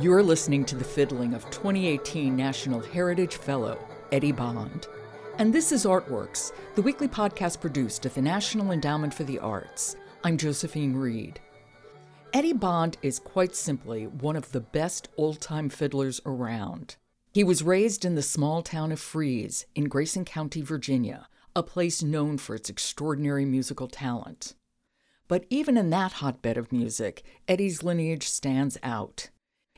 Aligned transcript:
You're 0.00 0.22
listening 0.22 0.64
to 0.64 0.76
the 0.76 0.82
fiddling 0.82 1.34
of 1.34 1.44
2018 1.50 2.34
National 2.34 2.80
Heritage 2.80 3.36
Fellow, 3.36 3.76
Eddie 4.10 4.32
Bond. 4.32 4.86
And 5.36 5.52
this 5.52 5.72
is 5.72 5.84
Artworks, 5.84 6.52
the 6.74 6.80
weekly 6.80 7.06
podcast 7.06 7.60
produced 7.60 8.06
at 8.06 8.14
the 8.14 8.22
National 8.22 8.70
Endowment 8.70 9.12
for 9.12 9.24
the 9.24 9.38
Arts. 9.40 9.96
I'm 10.24 10.38
Josephine 10.38 10.94
Reed. 10.94 11.38
Eddie 12.32 12.54
Bond 12.54 12.96
is 13.02 13.18
quite 13.18 13.54
simply 13.54 14.06
one 14.06 14.36
of 14.36 14.50
the 14.52 14.62
best 14.62 15.10
old 15.18 15.38
time 15.38 15.68
fiddlers 15.68 16.18
around. 16.24 16.96
He 17.34 17.44
was 17.44 17.62
raised 17.62 18.06
in 18.06 18.14
the 18.14 18.22
small 18.22 18.62
town 18.62 18.92
of 18.92 19.00
Fries 19.00 19.66
in 19.74 19.84
Grayson 19.84 20.24
County, 20.24 20.62
Virginia, 20.62 21.28
a 21.54 21.62
place 21.62 22.02
known 22.02 22.38
for 22.38 22.54
its 22.54 22.70
extraordinary 22.70 23.44
musical 23.44 23.86
talent. 23.86 24.54
But 25.28 25.44
even 25.50 25.76
in 25.76 25.90
that 25.90 26.12
hotbed 26.12 26.56
of 26.56 26.72
music, 26.72 27.22
Eddie's 27.46 27.82
lineage 27.82 28.26
stands 28.26 28.78
out. 28.82 29.28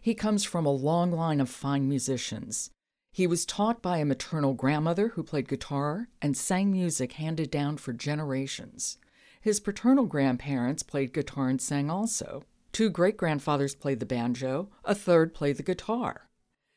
He 0.03 0.15
comes 0.17 0.43
from 0.43 0.67
a 0.67 0.73
long 0.73 1.13
line 1.13 1.41
of 1.41 1.49
fine 1.49 1.89
musicians. 1.89 2.71
He 3.13 3.29
was 3.29 3.47
taught 3.47 3.81
by 3.81 3.99
a 3.99 4.05
maternal 4.05 4.53
grandmother 4.53 5.09
who 5.09 5.23
played 5.23 5.47
guitar 5.47 6.09
and 6.21 6.37
sang 6.37 6.73
music 6.73 7.13
handed 7.13 7.53
down 7.53 7.77
for 7.77 7.93
generations. 7.93 8.99
His 9.41 9.61
paternal 9.61 10.07
grandparents 10.07 10.83
played 10.83 11.13
guitar 11.13 11.49
and 11.49 11.63
sang 11.63 11.89
also. 11.89 12.43
Two 12.73 12.91
great 12.91 13.17
grandfathers 13.17 13.77
played 13.77 14.01
the 14.01 14.07
banjo, 14.07 14.71
a 14.85 14.93
third 14.93 15.35
played 15.35 15.57
the 15.57 15.63
guitar. 15.63 16.27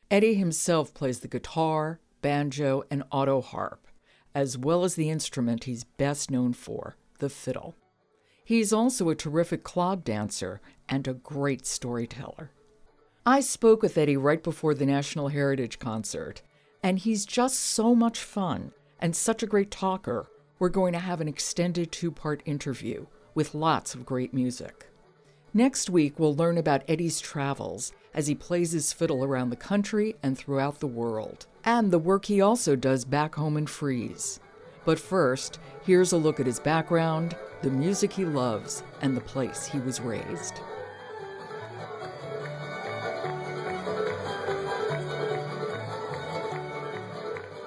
Eddie 0.08 0.34
himself 0.34 0.94
plays 0.94 1.18
the 1.18 1.26
guitar, 1.26 1.98
banjo, 2.22 2.84
and 2.92 3.02
auto 3.10 3.40
harp, 3.40 3.88
as 4.36 4.56
well 4.56 4.84
as 4.84 4.94
the 4.94 5.10
instrument 5.10 5.64
he's 5.64 5.82
best 5.82 6.30
known 6.30 6.52
for, 6.52 6.96
the 7.18 7.28
fiddle. 7.28 7.74
He's 8.44 8.72
also 8.72 9.08
a 9.08 9.16
terrific 9.16 9.64
clog 9.64 10.04
dancer 10.04 10.60
and 10.88 11.08
a 11.08 11.14
great 11.14 11.66
storyteller. 11.66 12.52
I 13.28 13.40
spoke 13.40 13.82
with 13.82 13.98
Eddie 13.98 14.16
right 14.16 14.40
before 14.40 14.72
the 14.72 14.86
National 14.86 15.26
Heritage 15.26 15.80
Concert, 15.80 16.42
and 16.80 16.96
he's 16.96 17.26
just 17.26 17.58
so 17.58 17.92
much 17.92 18.20
fun 18.20 18.70
and 19.00 19.16
such 19.16 19.42
a 19.42 19.48
great 19.48 19.72
talker 19.72 20.28
we're 20.60 20.68
going 20.68 20.92
to 20.92 21.00
have 21.00 21.20
an 21.20 21.26
extended 21.26 21.90
two 21.90 22.12
part 22.12 22.40
interview 22.44 23.06
with 23.34 23.52
lots 23.52 23.96
of 23.96 24.06
great 24.06 24.32
music. 24.32 24.86
Next 25.52 25.90
week, 25.90 26.20
we'll 26.20 26.36
learn 26.36 26.56
about 26.56 26.84
Eddie's 26.86 27.18
travels 27.18 27.92
as 28.14 28.28
he 28.28 28.36
plays 28.36 28.70
his 28.70 28.92
fiddle 28.92 29.24
around 29.24 29.50
the 29.50 29.56
country 29.56 30.14
and 30.22 30.38
throughout 30.38 30.78
the 30.78 30.86
world, 30.86 31.46
and 31.64 31.90
the 31.90 31.98
work 31.98 32.26
he 32.26 32.40
also 32.40 32.76
does 32.76 33.04
back 33.04 33.34
home 33.34 33.56
in 33.56 33.66
Fries. 33.66 34.38
But 34.84 35.00
first, 35.00 35.58
here's 35.84 36.12
a 36.12 36.16
look 36.16 36.38
at 36.38 36.46
his 36.46 36.60
background, 36.60 37.36
the 37.62 37.70
music 37.70 38.12
he 38.12 38.24
loves, 38.24 38.84
and 39.00 39.16
the 39.16 39.20
place 39.20 39.66
he 39.66 39.80
was 39.80 40.00
raised. 40.00 40.60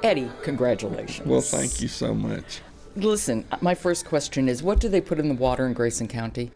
Eddie, 0.04 0.32
congratulations. 0.44 1.28
Well, 1.28 1.42
thank 1.42 1.82
you 1.82 1.88
so 1.88 2.14
much. 2.14 2.62
Listen, 2.96 3.46
my 3.62 3.76
first 3.76 4.06
question 4.06 4.48
is 4.48 4.64
what 4.64 4.80
do 4.80 4.90
they 4.90 5.02
put 5.02 5.20
in 5.20 5.28
the 5.28 5.36
water 5.36 5.66
in 5.66 5.74
Grayson 5.74 6.08
County? 6.08 6.52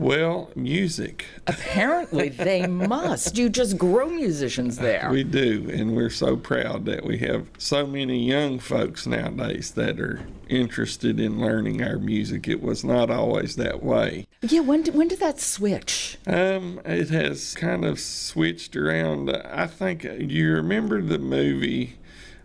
Well, 0.00 0.50
music. 0.56 1.26
Apparently, 1.46 2.28
they 2.30 2.66
must. 2.66 3.36
You 3.36 3.50
just 3.50 3.76
grow 3.76 4.08
musicians 4.08 4.78
there. 4.78 5.10
We 5.10 5.24
do, 5.24 5.68
and 5.70 5.94
we're 5.94 6.08
so 6.08 6.36
proud 6.36 6.86
that 6.86 7.04
we 7.04 7.18
have 7.18 7.48
so 7.58 7.86
many 7.86 8.24
young 8.24 8.58
folks 8.58 9.06
nowadays 9.06 9.72
that 9.72 10.00
are 10.00 10.26
interested 10.48 11.20
in 11.20 11.38
learning 11.38 11.82
our 11.82 11.98
music. 11.98 12.48
It 12.48 12.62
was 12.62 12.82
not 12.82 13.10
always 13.10 13.56
that 13.56 13.82
way. 13.82 14.26
Yeah, 14.40 14.60
when 14.60 14.82
did, 14.82 14.94
when 14.94 15.08
did 15.08 15.20
that 15.20 15.38
switch? 15.38 16.16
Um, 16.26 16.80
it 16.86 17.10
has 17.10 17.54
kind 17.54 17.84
of 17.84 18.00
switched 18.00 18.76
around. 18.76 19.30
I 19.30 19.66
think 19.66 20.04
you 20.04 20.54
remember 20.54 21.02
the 21.02 21.18
movie 21.18 21.98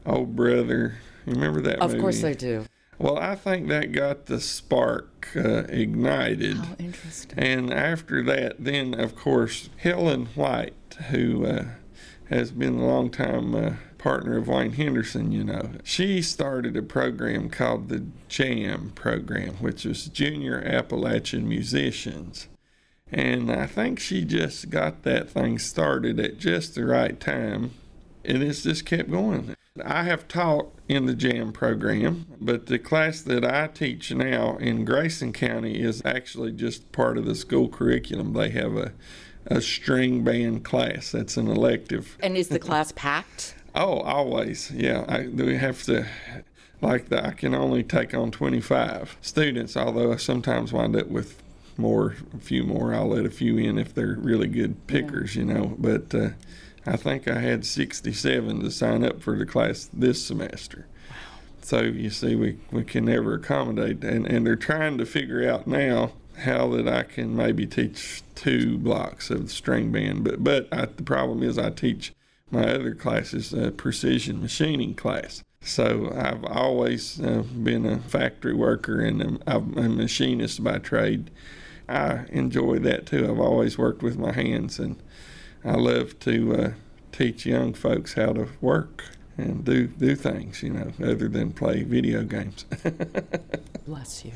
Oh 0.06 0.26
Brother. 0.26 0.96
You 1.26 1.34
remember 1.34 1.62
that 1.62 1.80
Of 1.80 1.92
movie? 1.92 2.02
course 2.02 2.24
I 2.24 2.34
do. 2.34 2.66
Well, 2.98 3.18
I 3.18 3.36
think 3.36 3.68
that 3.70 3.92
got 3.92 4.28
the 4.28 4.40
spark 4.40 5.30
uh, 5.36 5.64
ignited. 5.68 6.58
Oh, 6.60 6.76
interesting. 6.80 7.38
And 7.38 7.74
after 7.74 8.24
that, 8.24 8.56
then 8.60 8.94
of 8.94 9.16
course 9.16 9.70
Helen 9.78 10.28
White, 10.36 10.74
who 11.10 11.46
uh, 11.46 11.66
has 12.30 12.52
been 12.52 12.76
a 12.80 12.86
long 12.86 13.10
time 13.10 13.54
uh, 13.54 13.74
partner 13.98 14.38
of 14.38 14.48
Wayne 14.48 14.74
Henderson, 14.74 15.32
you 15.32 15.44
know, 15.44 15.72
she 15.84 16.22
started 16.22 16.78
a 16.78 16.84
program 16.84 17.50
called 17.50 17.90
the 17.90 18.06
Jam 18.30 18.92
program, 18.96 19.56
which 19.56 19.84
was 19.84 20.06
Junior 20.06 20.62
Appalachian 20.64 21.50
Musicians. 21.50 22.48
And 23.12 23.52
I 23.52 23.66
think 23.66 24.00
she 24.00 24.24
just 24.24 24.70
got 24.70 25.04
that 25.04 25.30
thing 25.30 25.60
started 25.60 26.20
at 26.20 26.38
just 26.38 26.76
the 26.76 26.86
right 26.86 27.20
time, 27.20 27.72
and 28.24 28.42
it's 28.42 28.64
just 28.64 28.86
kept 28.86 29.12
going. 29.12 29.56
I 29.84 30.04
have 30.04 30.30
taught 30.30 30.72
in 30.88 31.06
the 31.06 31.14
JAM 31.14 31.52
program, 31.52 32.28
but 32.40 32.68
the 32.68 32.80
class 32.80 33.20
that 33.22 33.44
I 33.44 33.68
teach 33.68 34.10
now 34.10 34.56
in 34.56 34.86
Grayson 34.86 35.34
County 35.34 35.82
is 35.82 36.02
actually 36.06 36.54
just 36.54 36.90
part 36.94 37.18
of 37.18 37.26
the 37.26 37.36
school 37.36 37.68
curriculum. 37.68 38.32
They 38.32 38.52
have 38.52 38.78
a, 38.78 38.94
a 39.48 39.60
string 39.60 40.24
band 40.24 40.64
class 40.64 41.12
that's 41.12 41.36
an 41.36 41.48
elective. 41.48 42.18
And 42.24 42.38
is 42.38 42.48
the 42.48 42.60
class 42.60 42.94
packed? 42.94 43.56
Oh, 43.74 44.00
always. 44.00 44.72
Yeah. 44.72 45.04
I, 45.10 45.28
we 45.28 45.58
have 45.58 45.84
to, 45.84 46.08
like, 46.80 47.10
the, 47.10 47.26
I 47.26 47.32
can 47.32 47.54
only 47.54 47.84
take 47.84 48.14
on 48.14 48.32
25 48.32 49.18
students, 49.20 49.76
although 49.76 50.14
I 50.14 50.16
sometimes 50.16 50.72
wind 50.72 50.96
up 50.96 51.08
with 51.08 51.44
more, 51.76 52.16
a 52.34 52.40
few 52.40 52.64
more. 52.64 52.96
I'll 52.96 53.10
let 53.10 53.26
a 53.26 53.30
few 53.30 53.58
in 53.58 53.78
if 53.78 53.94
they're 53.94 54.16
really 54.16 54.48
good 54.48 54.88
pickers, 54.88 55.36
you 55.36 55.44
know. 55.44 55.76
But, 55.78 56.16
uh, 56.16 56.30
I 56.86 56.98
think 56.98 57.28
I 57.28 57.40
had 57.40 57.66
67 57.66 58.62
to 58.62 58.72
sign 58.72 59.04
up 59.04 59.22
for 59.22 59.38
the 59.38 59.46
class 59.46 59.90
this 59.92 60.24
semester. 60.24 60.88
Wow. 61.10 61.16
So 61.62 61.82
you 61.82 62.10
see, 62.10 62.36
we, 62.36 62.60
we 62.72 62.84
can 62.84 63.06
never 63.06 63.34
accommodate, 63.34 64.04
and, 64.04 64.26
and 64.28 64.46
they're 64.46 64.56
trying 64.56 64.98
to 65.00 65.06
figure 65.06 65.50
out 65.50 65.66
now 65.66 66.12
how 66.40 66.68
that 66.70 66.88
I 66.88 67.04
can 67.04 67.36
maybe 67.36 67.66
teach 67.66 68.22
two 68.36 68.78
blocks 68.78 69.30
of 69.30 69.52
string 69.52 69.92
band. 69.92 70.24
But 70.24 70.44
but 70.44 70.68
I, 70.72 70.86
the 70.86 71.04
problem 71.04 71.42
is 71.42 71.58
I 71.58 71.70
teach 71.70 72.14
my 72.52 72.70
other 72.74 72.94
classes 72.94 73.54
a 73.54 73.72
precision 73.72 74.42
machining 74.42 74.96
class. 74.96 75.44
So 75.62 76.14
I've 76.16 76.44
always 76.46 77.20
uh, 77.20 77.44
been 77.64 77.86
a 77.86 78.00
factory 78.00 78.54
worker 78.54 79.00
and 79.00 79.42
I'm 79.48 79.78
a 79.78 79.90
machinist 79.90 80.64
by 80.64 80.78
trade. 80.78 81.32
I 81.90 82.26
enjoy 82.30 82.80
that 82.80 83.08
too. 83.08 83.28
I've 83.30 83.40
always 83.40 83.78
worked 83.78 84.04
with 84.04 84.18
my 84.18 84.32
hands 84.32 84.78
and 84.78 84.98
I 85.66 85.74
love 85.74 86.20
to 86.20 86.54
uh, 86.54 86.72
teach 87.12 87.46
young 87.46 87.74
folks 87.74 88.14
how 88.14 88.34
to 88.34 88.48
work 88.62 89.04
and 89.38 89.66
do 89.66 89.88
do 89.88 90.16
things, 90.16 90.64
you 90.64 90.70
know, 90.70 90.92
other 91.04 91.28
than 91.28 91.52
play 91.52 91.84
video 91.84 92.24
games. 92.24 92.66
Bless 93.86 94.26
you. 94.26 94.32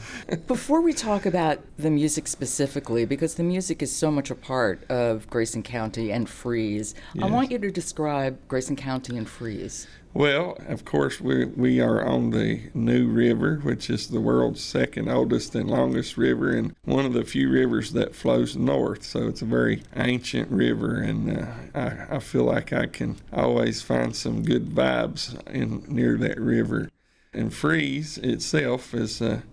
Before 0.47 0.81
we 0.81 0.93
talk 0.93 1.25
about 1.25 1.59
the 1.77 1.89
music 1.89 2.27
specifically, 2.27 3.05
because 3.05 3.35
the 3.35 3.43
music 3.43 3.81
is 3.81 3.95
so 3.95 4.11
much 4.11 4.29
a 4.29 4.35
part 4.35 4.83
of 4.89 5.29
Grayson 5.29 5.63
County 5.63 6.11
and 6.11 6.29
Fries, 6.29 6.93
I 7.21 7.25
want 7.25 7.51
you 7.51 7.59
to 7.59 7.71
describe 7.71 8.37
Grayson 8.47 8.75
County 8.75 9.17
and 9.17 9.27
Fries. 9.27 9.87
Well, 10.13 10.57
of 10.67 10.85
course, 10.85 11.21
we 11.21 11.45
we 11.45 11.79
are 11.79 12.03
on 12.03 12.31
the 12.31 12.69
New 12.73 13.07
River, 13.07 13.59
which 13.61 13.89
is 13.89 14.07
the 14.07 14.19
world's 14.19 14.61
second 14.61 15.09
oldest 15.09 15.53
and 15.55 15.69
longest 15.69 16.17
river, 16.17 16.49
and 16.49 16.75
one 16.83 17.05
of 17.05 17.13
the 17.13 17.23
few 17.23 17.49
rivers 17.49 17.93
that 17.93 18.15
flows 18.15 18.55
north. 18.55 19.03
So 19.03 19.27
it's 19.27 19.41
a 19.41 19.45
very 19.45 19.83
ancient 19.95 20.49
river, 20.51 20.95
and 20.95 21.37
uh, 21.39 21.45
I, 21.75 22.15
I 22.15 22.19
feel 22.19 22.43
like 22.43 22.73
I 22.73 22.87
can 22.87 23.17
always 23.31 23.81
find 23.81 24.15
some 24.15 24.43
good 24.43 24.69
vibes 24.69 25.39
in 25.47 25.83
near 25.87 26.17
that 26.17 26.39
river. 26.39 26.89
And 27.31 27.53
Fries 27.53 28.17
itself 28.17 28.93
is 28.95 29.21
a 29.21 29.43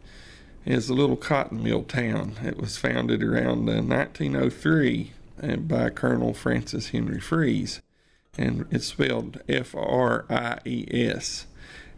is 0.64 0.88
a 0.88 0.94
little 0.94 1.16
cotton 1.16 1.62
mill 1.62 1.84
town. 1.84 2.34
It 2.42 2.56
was 2.56 2.76
founded 2.76 3.22
around 3.22 3.68
uh, 3.68 3.82
1903 3.82 5.12
uh, 5.42 5.56
by 5.56 5.90
Colonel 5.90 6.34
Francis 6.34 6.88
Henry 6.88 7.20
Fries, 7.20 7.80
and 8.38 8.66
it's 8.70 8.86
spelled 8.86 9.40
F 9.48 9.74
R 9.74 10.26
I 10.30 10.58
E 10.64 10.86
S. 10.90 11.46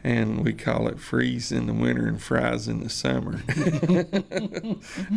And 0.05 0.44
we 0.44 0.52
call 0.52 0.87
it 0.87 1.00
freeze 1.00 1.50
in 1.50 1.67
the 1.67 1.73
winter 1.73 2.06
and 2.06 2.23
fries 2.23 2.69
in 2.69 2.85
the 2.85 2.88
summer. 2.88 3.43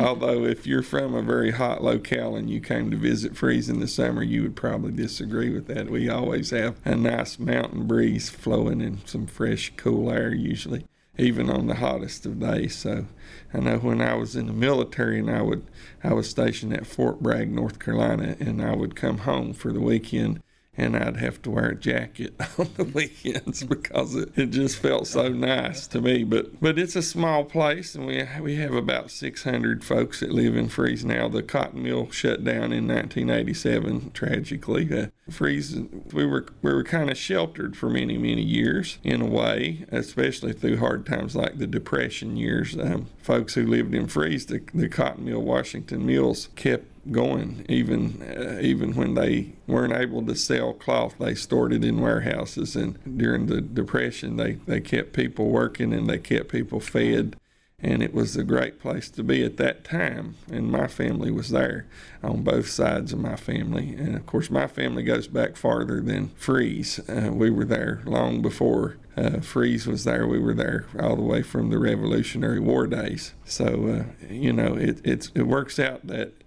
Although, 0.00 0.44
if 0.44 0.66
you're 0.66 0.82
from 0.82 1.14
a 1.14 1.22
very 1.22 1.52
hot 1.52 1.84
locale 1.84 2.34
and 2.34 2.50
you 2.50 2.60
came 2.60 2.90
to 2.90 2.96
visit 2.96 3.36
Fries 3.36 3.68
in 3.68 3.78
the 3.78 3.86
summer, 3.86 4.24
you 4.24 4.42
would 4.42 4.56
probably 4.56 4.90
disagree 4.90 5.50
with 5.50 5.68
that. 5.68 5.88
We 5.88 6.08
always 6.08 6.50
have 6.50 6.76
a 6.84 6.96
nice 6.96 7.38
mountain 7.38 7.86
breeze 7.86 8.28
flowing 8.28 8.82
and 8.82 9.08
some 9.08 9.28
fresh, 9.28 9.72
cool 9.76 10.10
air, 10.10 10.34
usually, 10.34 10.84
even 11.16 11.48
on 11.48 11.68
the 11.68 11.76
hottest 11.76 12.26
of 12.26 12.40
days. 12.40 12.74
So, 12.74 13.06
I 13.54 13.60
know 13.60 13.78
when 13.78 14.00
I 14.02 14.14
was 14.14 14.34
in 14.34 14.46
the 14.46 14.52
military 14.52 15.20
and 15.20 15.30
I 15.30 15.42
would, 15.42 15.64
I 16.02 16.12
was 16.12 16.28
stationed 16.28 16.72
at 16.72 16.88
Fort 16.88 17.22
Bragg, 17.22 17.52
North 17.52 17.78
Carolina, 17.78 18.36
and 18.40 18.60
I 18.60 18.74
would 18.74 18.96
come 18.96 19.18
home 19.18 19.52
for 19.52 19.72
the 19.72 19.80
weekend 19.80 20.42
and 20.74 20.96
I'd 20.96 21.18
have 21.18 21.42
to 21.42 21.50
wear 21.50 21.70
a 21.70 21.76
jacket 21.76 22.34
on 22.58 22.70
the 22.76 22.84
weekends 22.84 23.62
because 23.62 24.14
it, 24.14 24.30
it 24.36 24.46
just 24.46 24.78
felt 24.78 25.06
so 25.06 25.28
nice 25.28 25.86
to 25.88 26.00
me. 26.00 26.24
But 26.24 26.60
but 26.60 26.78
it's 26.78 26.96
a 26.96 27.02
small 27.02 27.44
place, 27.44 27.94
and 27.94 28.06
we 28.06 28.26
we 28.40 28.56
have 28.56 28.72
about 28.72 29.10
600 29.10 29.84
folks 29.84 30.20
that 30.20 30.32
live 30.32 30.56
in 30.56 30.68
Fries 30.68 31.04
now. 31.04 31.28
The 31.28 31.42
cotton 31.42 31.82
mill 31.82 32.10
shut 32.10 32.42
down 32.42 32.72
in 32.72 32.88
1987, 32.88 34.12
tragically. 34.12 35.02
Uh, 35.02 35.06
Fries, 35.30 35.76
we 36.12 36.24
were 36.24 36.46
we 36.62 36.72
were 36.72 36.84
kind 36.84 37.10
of 37.10 37.18
sheltered 37.18 37.76
for 37.76 37.90
many 37.90 38.16
many 38.16 38.42
years 38.42 38.98
in 39.04 39.20
a 39.20 39.26
way, 39.26 39.84
especially 39.90 40.54
through 40.54 40.78
hard 40.78 41.04
times 41.04 41.36
like 41.36 41.58
the 41.58 41.66
Depression 41.66 42.36
years. 42.36 42.78
Um, 42.78 43.08
folks 43.18 43.54
who 43.54 43.66
lived 43.66 43.94
in 43.94 44.06
Fries, 44.06 44.46
the, 44.46 44.62
the 44.72 44.88
cotton 44.88 45.26
mill, 45.26 45.42
Washington 45.42 46.06
Mills, 46.06 46.48
kept 46.56 46.91
going. 47.10 47.64
Even 47.68 48.22
uh, 48.22 48.60
even 48.60 48.94
when 48.94 49.14
they 49.14 49.52
weren't 49.66 49.92
able 49.92 50.24
to 50.26 50.36
sell 50.36 50.72
cloth 50.72 51.14
they 51.18 51.34
stored 51.34 51.72
it 51.72 51.84
in 51.84 52.00
warehouses. 52.00 52.76
And 52.76 52.98
during 53.18 53.46
the 53.46 53.60
depression 53.60 54.36
they 54.36 54.52
they 54.52 54.80
kept 54.80 55.12
people 55.12 55.48
working 55.48 55.92
and 55.92 56.08
they 56.08 56.18
kept 56.18 56.48
people 56.48 56.80
fed. 56.80 57.36
And 57.84 58.00
it 58.00 58.14
was 58.14 58.36
a 58.36 58.44
great 58.44 58.78
place 58.78 59.10
to 59.10 59.24
be 59.24 59.42
at 59.42 59.56
that 59.56 59.82
time. 59.82 60.36
And 60.48 60.70
my 60.70 60.86
family 60.86 61.32
was 61.32 61.50
there 61.50 61.88
on 62.22 62.44
both 62.44 62.68
sides 62.68 63.12
of 63.12 63.18
my 63.18 63.34
family. 63.34 63.96
And 63.96 64.14
of 64.14 64.24
course 64.24 64.50
my 64.50 64.68
family 64.68 65.02
goes 65.02 65.26
back 65.26 65.56
farther 65.56 66.00
than 66.00 66.28
Fries. 66.36 67.00
uh, 67.08 67.30
we 67.32 67.50
were 67.50 67.64
there 67.64 68.02
long 68.04 68.40
before 68.40 68.98
uh, 69.16 69.40
Fries 69.40 69.86
was 69.86 70.04
there. 70.04 70.28
We 70.28 70.38
were 70.38 70.54
there 70.54 70.86
all 70.98 71.16
the 71.16 71.22
way 71.22 71.42
from 71.42 71.70
the 71.70 71.78
revolutionary 71.78 72.60
war 72.60 72.86
days. 72.86 73.34
So 73.44 74.06
uh, 74.06 74.32
you 74.32 74.52
know 74.52 74.74
it, 74.76 75.00
it 75.04 75.42
works 75.42 75.80
out 75.80 76.06
that 76.06 76.41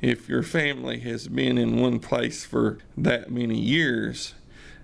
if 0.00 0.28
your 0.28 0.42
family 0.42 1.00
has 1.00 1.28
been 1.28 1.58
in 1.58 1.80
one 1.80 1.98
place 1.98 2.44
for 2.44 2.78
that 2.96 3.30
many 3.30 3.58
years, 3.58 4.34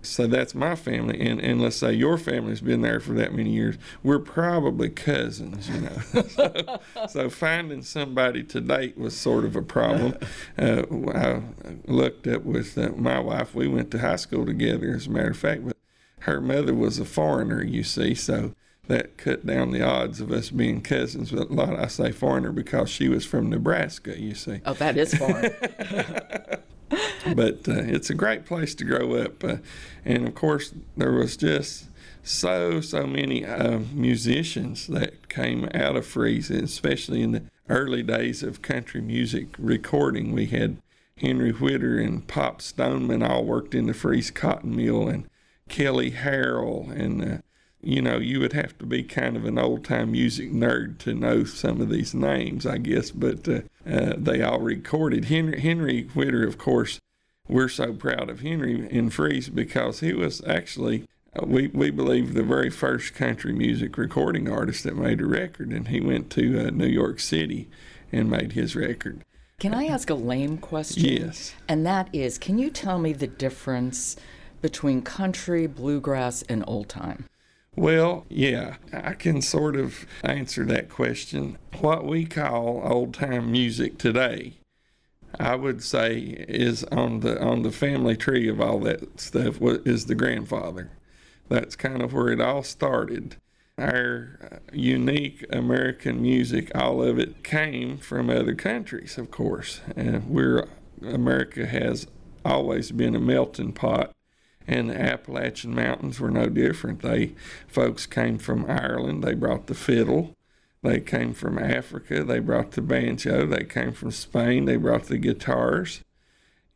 so 0.03 0.27
that's 0.27 0.55
my 0.55 0.77
family, 0.77 1.21
and, 1.21 1.41
and 1.41 1.61
let's 1.61 1.77
say 1.77 1.93
your 1.93 2.17
family's 2.17 2.61
been 2.61 2.83
there 2.83 3.01
for 3.01 3.13
that 3.15 3.35
many 3.35 3.51
years, 3.51 3.77
we're 4.03 4.21
probably 4.21 4.89
cousins, 4.89 5.69
you 5.69 5.81
know. 5.81 6.23
so, 6.29 6.81
so, 7.09 7.31
finding 7.31 7.83
somebody 7.83 8.45
to 8.45 8.61
date 8.61 8.97
was 8.97 9.17
sort 9.17 9.45
of 9.45 9.57
a 9.57 9.63
problem. 9.63 10.17
Uh, 10.59 10.83
I 11.15 11.43
looked 11.87 12.27
up 12.27 12.43
with 12.43 12.79
uh, 12.79 12.91
my 12.97 13.21
wife, 13.21 13.55
we 13.55 13.69
went 13.69 13.91
to 13.91 13.99
high 13.99 14.17
school 14.17 14.47
together, 14.47 14.95
as 14.95 15.07
a 15.07 15.11
matter 15.11 15.31
of 15.31 15.37
fact, 15.37 15.67
but 15.67 15.77
her 16.21 16.41
mother 16.41 16.75
was 16.75 16.99
a 16.99 17.05
foreigner, 17.05 17.63
you 17.63 17.83
see, 17.83 18.15
so 18.15 18.55
that 18.89 19.17
cut 19.17 19.45
down 19.45 19.73
the 19.73 19.83
odds 19.83 20.21
of 20.21 20.31
us 20.31 20.51
being 20.51 20.81
cousins. 20.81 21.31
But 21.31 21.51
a 21.51 21.53
lot, 21.53 21.79
I 21.79 21.87
say 21.87 22.13
foreigner 22.13 22.53
because 22.53 22.91
she 22.91 23.09
was 23.09 23.25
from 23.25 23.51
Nebraska, 23.51 24.21
you 24.21 24.35
see. 24.35 24.61
Oh, 24.65 24.75
that 24.75 24.97
is 24.97 25.15
foreign. 25.15 25.55
but 27.35 27.69
uh, 27.69 27.83
it's 27.83 28.11
a 28.11 28.15
great 28.15 28.47
place 28.47 28.75
to 28.77 28.85
grow 28.85 29.15
up. 29.15 29.43
Uh, 29.43 29.57
and 30.05 30.27
of 30.27 30.35
course, 30.35 30.73
there 30.97 31.13
was 31.13 31.37
just 31.37 31.89
so, 32.23 32.81
so 32.81 33.07
many 33.07 33.45
uh, 33.45 33.81
musicians 33.93 34.87
that 34.89 35.29
came 35.29 35.69
out 35.75 35.97
of 35.97 36.07
Fries, 36.07 36.51
especially 36.51 37.23
in 37.23 37.33
the 37.33 37.43
early 37.69 38.03
days 38.03 38.43
of 38.43 38.63
country 38.63 39.01
music 39.01 39.49
recording. 39.59 40.33
We 40.33 40.47
had 40.47 40.79
Henry 41.19 41.53
Whitter 41.53 41.99
and 41.99 42.27
Pop 42.27 42.61
Stoneman 42.61 43.23
all 43.23 43.45
worked 43.45 43.75
in 43.75 43.87
the 43.87 43.95
Fries 43.95 44.31
Cotton 44.31 44.77
Mill, 44.77 45.09
and 45.09 45.29
Kelly 45.69 46.13
Harrell 46.13 46.91
and 46.91 47.23
uh, 47.25 47.39
you 47.83 48.03
know, 48.03 48.19
you 48.19 48.41
would 48.41 48.53
have 48.53 48.77
to 48.79 48.87
be 48.87 49.03
kind 49.03 49.37
of 49.37 49.45
an 49.45 49.59
old 49.59 49.85
time 49.85 50.13
music 50.13 50.51
nerd 50.51 50.99
to 50.99 51.15
know 51.15 51.45
some 51.45 51.81
of 51.81 51.89
these 51.89 52.15
names, 52.15 52.67
I 52.67 52.79
guess, 52.79 53.11
but 53.11 53.49
uh, 53.49 53.61
uh, 53.89 54.15
they 54.17 54.43
all 54.43 54.61
recorded. 54.61 55.27
Henry, 55.27 55.61
Henry 55.61 56.03
Whitter, 56.15 56.47
of 56.47 56.59
course, 56.59 57.01
we're 57.49 57.69
so 57.69 57.93
proud 57.93 58.29
of 58.29 58.41
Henry 58.41 58.89
in 58.91 59.11
Fries 59.11 59.49
because 59.49 60.01
he 60.01 60.13
was 60.13 60.43
actually, 60.47 61.07
uh, 61.41 61.47
we, 61.47 61.69
we 61.69 61.91
believe, 61.91 62.35
the 62.35 62.43
very 62.43 62.71
first 62.71 63.15
country 63.15 63.53
music 63.53 63.97
recording 63.97 64.51
artist 64.51 64.83
that 64.83 64.97
made 64.97 65.21
a 65.21 65.27
record, 65.27 65.71
and 65.71 65.89
he 65.89 66.01
went 66.01 66.29
to 66.31 66.67
uh, 66.67 66.71
New 66.71 66.89
York 66.89 67.21
City 67.21 67.69
and 68.11 68.29
made 68.29 68.53
his 68.53 68.75
record. 68.75 69.23
Can 69.61 69.73
I 69.73 69.87
ask 69.87 70.11
a 70.11 70.15
lame 70.15 70.59
question? 70.59 71.05
Yes. 71.05 71.55
And 71.69 71.87
that 71.87 72.09
is, 72.13 72.37
can 72.37 72.59
you 72.59 72.69
tell 72.69 72.99
me 72.99 73.13
the 73.13 73.27
difference 73.27 74.17
between 74.61 75.03
country, 75.03 75.67
bluegrass, 75.67 76.43
and 76.43 76.65
old 76.67 76.89
time? 76.89 77.27
Well, 77.77 78.25
yeah, 78.31 78.77
I 78.91 79.13
can 79.13 79.43
sort 79.43 79.77
of 79.77 80.07
answer 80.25 80.65
that 80.65 80.89
question. 80.89 81.59
What 81.81 82.07
we 82.07 82.25
call 82.25 82.81
old 82.83 83.13
time 83.13 83.53
music 83.53 83.99
today, 83.99 84.55
I 85.39 85.57
would 85.57 85.83
say, 85.83 86.47
is 86.49 86.85
on 86.85 87.21
the 87.21 87.39
on 87.43 87.63
the 87.63 87.71
family 87.71 88.17
tree 88.17 88.49
of 88.49 88.63
all 88.63 88.81
that 88.81 89.21
stuff. 89.21 89.59
is 89.61 90.07
the 90.07 90.15
grandfather? 90.15 90.91
That's 91.51 91.77
kind 91.77 92.01
of 92.01 92.15
where 92.15 92.31
it 92.31 92.41
all 92.41 92.63
started. 92.63 93.37
Our 93.79 94.39
uh, 94.51 94.57
unique 94.73 95.45
American 95.51 96.23
music, 96.23 96.75
all 96.75 97.03
of 97.03 97.19
it 97.19 97.45
came 97.45 97.99
from 97.99 98.31
other 98.31 98.55
countries, 98.55 99.19
of 99.19 99.31
course. 99.31 99.83
And 99.95 100.31
we're 100.31 100.67
America 101.03 101.67
has 101.67 102.07
always 102.43 102.91
been 102.91 103.15
a 103.15 103.21
melting 103.21 103.75
pot 103.75 104.16
and 104.69 104.91
the 104.91 105.01
Appalachian 105.01 105.75
Mountains 105.75 106.21
were 106.21 106.31
no 106.31 106.49
different. 106.49 107.03
They 107.03 107.35
folks 107.69 108.07
came 108.07 108.39
from 108.39 108.69
Ireland. 108.69 109.23
They 109.23 109.35
brought 109.35 109.67
the 109.67 109.75
fiddle. 109.75 110.35
They 110.83 111.01
came 111.01 111.35
from 111.35 111.59
Africa. 111.59 112.23
They 112.23 112.39
brought 112.39 112.73
the 112.73 112.83
banjo. 112.83 113.47
They 113.47 113.65
came 113.65 113.93
from 113.93 114.11
Spain. 114.11 114.65
They 114.65 114.77
brought 114.77 115.05
the 115.05 115.19
guitars, 115.19 116.03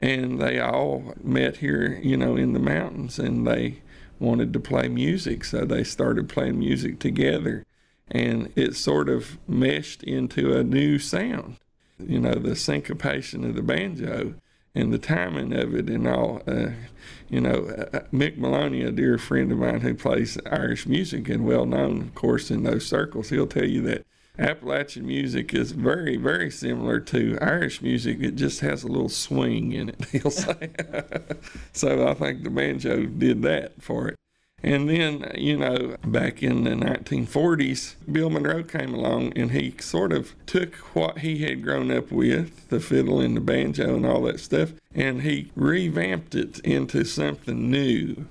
and 0.00 0.40
they 0.40 0.58
all 0.58 1.14
met 1.22 1.58
here, 1.58 2.00
you 2.02 2.16
know, 2.16 2.36
in 2.36 2.52
the 2.52 2.58
mountains, 2.58 3.18
and 3.18 3.46
they 3.46 3.82
wanted 4.18 4.52
to 4.52 4.60
play 4.60 4.88
music, 4.88 5.44
so 5.44 5.64
they 5.64 5.84
started 5.84 6.28
playing 6.28 6.58
music 6.58 6.98
together, 6.98 7.64
and 8.10 8.52
it 8.54 8.76
sort 8.76 9.08
of 9.08 9.38
meshed 9.48 10.02
into 10.02 10.56
a 10.56 10.62
new 10.62 10.98
sound. 10.98 11.56
You 11.98 12.20
know, 12.20 12.34
the 12.34 12.56
syncopation 12.56 13.44
of 13.44 13.54
the 13.54 13.62
banjo 13.62 14.34
and 14.74 14.92
the 14.92 14.98
timing 14.98 15.52
of 15.52 15.74
it 15.74 15.88
and 15.88 16.06
all. 16.06 16.42
Uh, 16.46 16.70
you 17.28 17.40
know, 17.40 17.66
uh, 17.66 17.96
uh, 17.96 18.00
Mick 18.12 18.38
Moloney, 18.38 18.82
a 18.82 18.90
dear 18.90 19.16
friend 19.16 19.50
of 19.52 19.58
mine 19.58 19.80
who 19.80 19.94
plays 19.94 20.36
Irish 20.46 20.86
music 20.86 21.28
and 21.28 21.46
well 21.46 21.64
known, 21.64 22.00
of 22.02 22.14
course, 22.14 22.50
in 22.50 22.64
those 22.64 22.86
circles, 22.86 23.30
he'll 23.30 23.46
tell 23.46 23.66
you 23.66 23.82
that 23.82 24.04
Appalachian 24.38 25.06
music 25.06 25.54
is 25.54 25.72
very, 25.72 26.16
very 26.16 26.50
similar 26.50 26.98
to 27.00 27.38
Irish 27.40 27.82
music. 27.82 28.18
It 28.20 28.36
just 28.36 28.60
has 28.60 28.82
a 28.82 28.88
little 28.88 29.08
swing 29.08 29.72
in 29.72 29.90
it, 29.90 30.04
he'll 30.12 30.30
say. 30.30 30.70
so 31.72 32.08
I 32.08 32.14
think 32.14 32.42
the 32.42 32.50
banjo 32.50 33.06
did 33.06 33.42
that 33.42 33.80
for 33.82 34.08
it. 34.08 34.16
And 34.62 34.88
then, 34.88 35.32
you 35.36 35.56
know, 35.56 35.96
back 36.04 36.42
in 36.42 36.64
the 36.64 36.70
1940s, 36.70 37.94
Bill 38.10 38.28
Monroe 38.28 38.62
came 38.62 38.92
along 38.92 39.32
and 39.36 39.52
he 39.52 39.74
sort 39.80 40.12
of 40.12 40.34
took 40.46 40.74
what 40.94 41.18
he 41.18 41.38
had 41.38 41.62
grown 41.62 41.90
up 41.90 42.12
with, 42.12 42.68
the 42.68 42.80
fiddle 42.80 43.20
and 43.20 43.36
the 43.36 43.40
banjo 43.40 43.96
and 43.96 44.04
all 44.04 44.22
that 44.22 44.40
stuff, 44.40 44.72
and 44.94 45.22
he 45.22 45.50
revamped 45.54 46.34
it 46.34 46.58
into 46.60 47.04
something 47.04 47.70
new. 47.70 48.26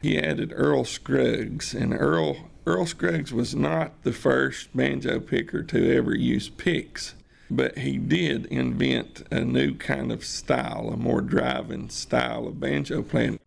He 0.00 0.18
added 0.18 0.52
Earl 0.54 0.84
Scruggs, 0.84 1.74
and 1.74 1.94
Earl 1.94 2.48
Earl 2.64 2.86
Scruggs 2.86 3.32
was 3.32 3.56
not 3.56 4.02
the 4.04 4.12
first 4.12 4.76
banjo 4.76 5.18
picker 5.18 5.64
to 5.64 5.96
ever 5.96 6.14
use 6.14 6.48
picks, 6.48 7.14
but 7.56 7.78
he 7.78 7.98
did 7.98 8.46
invent 8.46 9.22
a 9.30 9.40
new 9.40 9.74
kind 9.74 10.10
of 10.10 10.24
style, 10.24 10.90
a 10.92 10.96
more 10.96 11.20
driving 11.20 11.88
style 11.90 12.46
of 12.46 12.58
banjo 12.58 13.02
playing. 13.02 13.38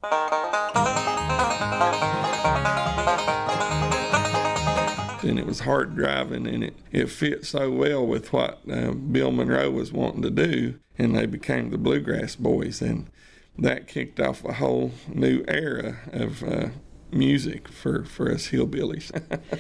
and 5.24 5.40
it 5.40 5.46
was 5.48 5.62
hard 5.62 5.96
driving 5.96 6.46
and 6.46 6.64
it, 6.64 6.76
it 6.92 7.10
fit 7.10 7.44
so 7.46 7.72
well 7.72 8.06
with 8.06 8.32
what 8.32 8.62
uh, 8.72 8.92
Bill 8.92 9.32
Monroe 9.32 9.72
was 9.72 9.92
wanting 9.92 10.22
to 10.22 10.30
do 10.30 10.76
and 11.00 11.16
they 11.16 11.26
became 11.26 11.72
the 11.72 11.80
Bluegrass 11.80 12.36
Boys 12.36 12.80
and 12.80 13.10
that 13.58 13.88
kicked 13.88 14.20
off 14.20 14.46
a 14.46 14.54
whole 14.54 14.92
new 15.08 15.44
era 15.48 15.98
of 16.12 16.44
uh, 16.44 16.68
music 17.16 17.68
for, 17.68 18.04
for 18.04 18.32
us 18.32 18.50
hillbillies. 18.50 19.12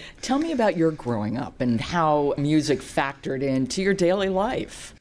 Tell 0.21 0.37
me 0.39 0.51
about 0.51 0.77
your 0.77 0.91
growing 0.91 1.37
up 1.37 1.61
and 1.61 1.79
how 1.79 2.33
music 2.37 2.79
factored 2.79 3.41
into 3.41 3.81
your 3.81 3.93
daily 3.93 4.29
life. 4.29 4.93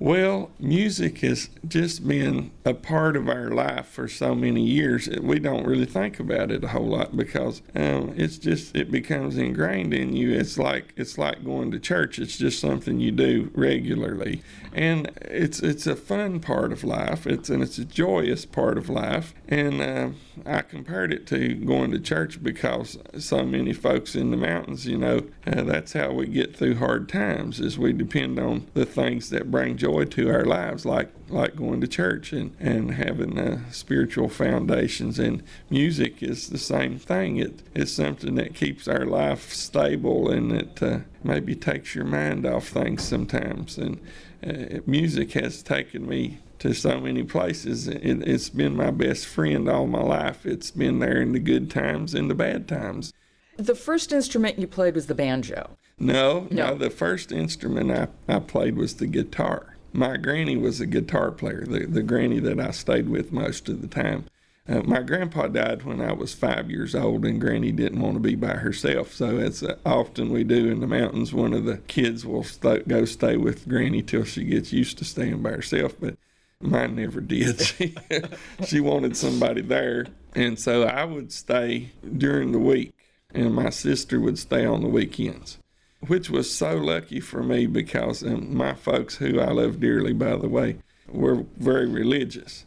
Well, 0.00 0.50
music 0.58 1.18
has 1.20 1.50
just 1.68 2.06
been 2.06 2.50
a 2.64 2.74
part 2.74 3.16
of 3.16 3.28
our 3.28 3.50
life 3.50 3.86
for 3.86 4.08
so 4.08 4.34
many 4.34 4.60
years. 4.60 5.08
We 5.08 5.38
don't 5.38 5.64
really 5.64 5.86
think 5.86 6.18
about 6.18 6.50
it 6.50 6.64
a 6.64 6.68
whole 6.68 6.88
lot 6.88 7.16
because 7.16 7.62
um, 7.76 8.12
it's 8.16 8.36
just 8.36 8.74
it 8.74 8.90
becomes 8.90 9.36
ingrained 9.36 9.94
in 9.94 10.16
you. 10.16 10.32
It's 10.32 10.58
like 10.58 10.92
it's 10.96 11.16
like 11.16 11.44
going 11.44 11.70
to 11.70 11.78
church. 11.78 12.18
It's 12.18 12.36
just 12.36 12.58
something 12.58 12.98
you 12.98 13.12
do 13.12 13.52
regularly, 13.54 14.42
and 14.72 15.12
it's 15.22 15.60
it's 15.60 15.86
a 15.86 15.94
fun 15.94 16.40
part 16.40 16.72
of 16.72 16.82
life. 16.82 17.24
It's 17.24 17.48
and 17.48 17.62
it's 17.62 17.78
a 17.78 17.84
joyous 17.84 18.44
part 18.44 18.76
of 18.76 18.90
life. 18.90 19.32
And 19.46 19.80
uh, 19.80 20.08
I 20.46 20.62
compared 20.62 21.12
it 21.12 21.26
to 21.28 21.54
going 21.54 21.90
to 21.92 21.98
church 21.98 22.42
because 22.42 22.98
so 23.18 23.44
many 23.44 23.72
folks 23.72 24.14
in 24.14 24.30
the 24.30 24.36
mountains, 24.36 24.86
you 24.86 24.98
know, 24.98 25.26
uh, 25.46 25.62
that's 25.62 25.92
how 25.92 26.12
we 26.12 26.26
get 26.26 26.56
through 26.56 26.76
hard 26.76 27.08
times. 27.08 27.60
Is 27.60 27.78
we 27.78 27.92
depend 27.92 28.38
on 28.38 28.66
the 28.74 28.86
things 28.86 29.30
that 29.30 29.50
bring 29.50 29.76
joy 29.76 30.04
to 30.04 30.30
our 30.30 30.44
lives, 30.44 30.84
like 30.84 31.10
like 31.28 31.56
going 31.56 31.80
to 31.80 31.88
church 31.88 32.32
and 32.32 32.54
and 32.58 32.92
having 32.92 33.38
uh, 33.38 33.70
spiritual 33.70 34.28
foundations. 34.28 35.18
And 35.18 35.42
music 35.70 36.22
is 36.22 36.48
the 36.48 36.58
same 36.58 36.98
thing. 36.98 37.36
It 37.36 37.62
is 37.74 37.94
something 37.94 38.34
that 38.36 38.54
keeps 38.54 38.88
our 38.88 39.06
life 39.06 39.52
stable 39.52 40.30
and 40.30 40.52
it 40.52 40.82
uh, 40.82 40.98
maybe 41.22 41.54
takes 41.54 41.94
your 41.94 42.04
mind 42.04 42.46
off 42.46 42.68
things 42.68 43.02
sometimes. 43.02 43.78
And 43.78 44.00
uh, 44.46 44.80
music 44.86 45.32
has 45.32 45.62
taken 45.62 46.06
me 46.06 46.38
to 46.64 46.72
so 46.72 46.98
many 46.98 47.22
places. 47.22 47.88
It, 47.88 48.26
has 48.26 48.48
been 48.48 48.74
my 48.74 48.90
best 48.90 49.26
friend 49.26 49.68
all 49.68 49.86
my 49.86 50.00
life. 50.00 50.46
It's 50.46 50.70
been 50.70 50.98
there 50.98 51.20
in 51.20 51.32
the 51.32 51.38
good 51.38 51.70
times 51.70 52.14
and 52.14 52.30
the 52.30 52.34
bad 52.34 52.66
times. 52.66 53.12
The 53.58 53.74
first 53.74 54.12
instrument 54.12 54.58
you 54.58 54.66
played 54.66 54.94
was 54.94 55.06
the 55.06 55.14
banjo. 55.14 55.76
No, 55.98 56.48
no, 56.50 56.70
no 56.70 56.74
the 56.74 56.88
first 56.88 57.32
instrument 57.32 57.90
I, 57.90 58.08
I 58.34 58.38
played 58.38 58.78
was 58.78 58.94
the 58.94 59.06
guitar. 59.06 59.76
My 59.92 60.16
granny 60.16 60.56
was 60.56 60.80
a 60.80 60.86
guitar 60.86 61.30
player, 61.30 61.66
the, 61.66 61.84
the 61.84 62.02
granny 62.02 62.40
that 62.40 62.58
I 62.58 62.70
stayed 62.70 63.10
with 63.10 63.30
most 63.30 63.68
of 63.68 63.82
the 63.82 63.86
time. 63.86 64.24
Uh, 64.66 64.80
my 64.84 65.02
grandpa 65.02 65.46
died 65.48 65.82
when 65.82 66.00
I 66.00 66.14
was 66.14 66.32
five 66.32 66.70
years 66.70 66.94
old, 66.94 67.26
and 67.26 67.38
Granny 67.38 67.70
didn't 67.70 68.00
want 68.00 68.14
to 68.14 68.20
be 68.20 68.34
by 68.34 68.54
herself. 68.54 69.12
So, 69.12 69.36
as 69.36 69.62
uh, 69.62 69.76
often 69.84 70.32
we 70.32 70.42
do 70.42 70.70
in 70.70 70.80
the 70.80 70.86
mountains, 70.86 71.34
one 71.34 71.52
of 71.52 71.66
the 71.66 71.76
kids 71.86 72.24
will 72.24 72.44
st- 72.44 72.88
go 72.88 73.04
stay 73.04 73.36
with 73.36 73.68
Granny 73.68 74.00
till 74.00 74.24
she 74.24 74.42
gets 74.44 74.72
used 74.72 74.96
to 74.98 75.04
staying 75.04 75.42
by 75.42 75.50
herself. 75.50 75.96
But 76.00 76.16
mine 76.64 76.96
never 76.96 77.20
did. 77.20 77.60
She, 77.60 77.94
she 78.66 78.80
wanted 78.80 79.16
somebody 79.16 79.60
there, 79.60 80.06
and 80.34 80.58
so 80.58 80.84
I 80.84 81.04
would 81.04 81.32
stay 81.32 81.90
during 82.16 82.52
the 82.52 82.58
week, 82.58 82.94
and 83.32 83.54
my 83.54 83.70
sister 83.70 84.20
would 84.20 84.38
stay 84.38 84.64
on 84.64 84.82
the 84.82 84.88
weekends 84.88 85.58
which 86.08 86.30
was 86.30 86.54
so 86.54 86.76
lucky 86.76 87.20
for 87.20 87.42
me 87.42 87.66
because 87.66 88.22
um, 88.22 88.54
my 88.56 88.74
folks, 88.74 89.16
who 89.16 89.40
I 89.40 89.50
love 89.52 89.80
dearly, 89.80 90.12
by 90.12 90.36
the 90.36 90.48
way, 90.48 90.76
were 91.08 91.44
very 91.56 91.86
religious. 91.86 92.64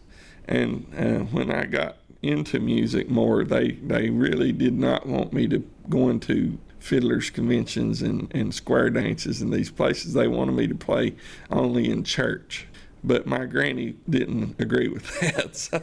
And 0.48 0.88
uh, 0.98 1.26
when 1.26 1.52
I 1.52 1.66
got 1.66 1.98
into 2.22 2.60
music 2.60 3.10
more, 3.10 3.44
they, 3.44 3.72
they 3.72 4.10
really 4.10 4.52
did 4.52 4.74
not 4.74 5.06
want 5.06 5.34
me 5.34 5.48
to 5.48 5.64
go 5.90 6.10
into 6.10 6.58
fiddlers 6.80 7.30
conventions 7.30 8.02
and, 8.02 8.34
and 8.34 8.54
square 8.54 8.90
dances 8.90 9.42
and 9.42 9.52
these 9.52 9.72
places. 9.72 10.14
They 10.14 10.28
wanted 10.28 10.56
me 10.56 10.68
to 10.68 10.76
play 10.76 11.16
only 11.52 11.90
in 11.90 12.04
church. 12.04 12.68
But 13.08 13.26
my 13.26 13.46
granny 13.46 13.96
didn't 14.10 14.60
agree 14.60 14.90
with 14.90 15.20
that. 15.22 15.56
So 15.56 15.82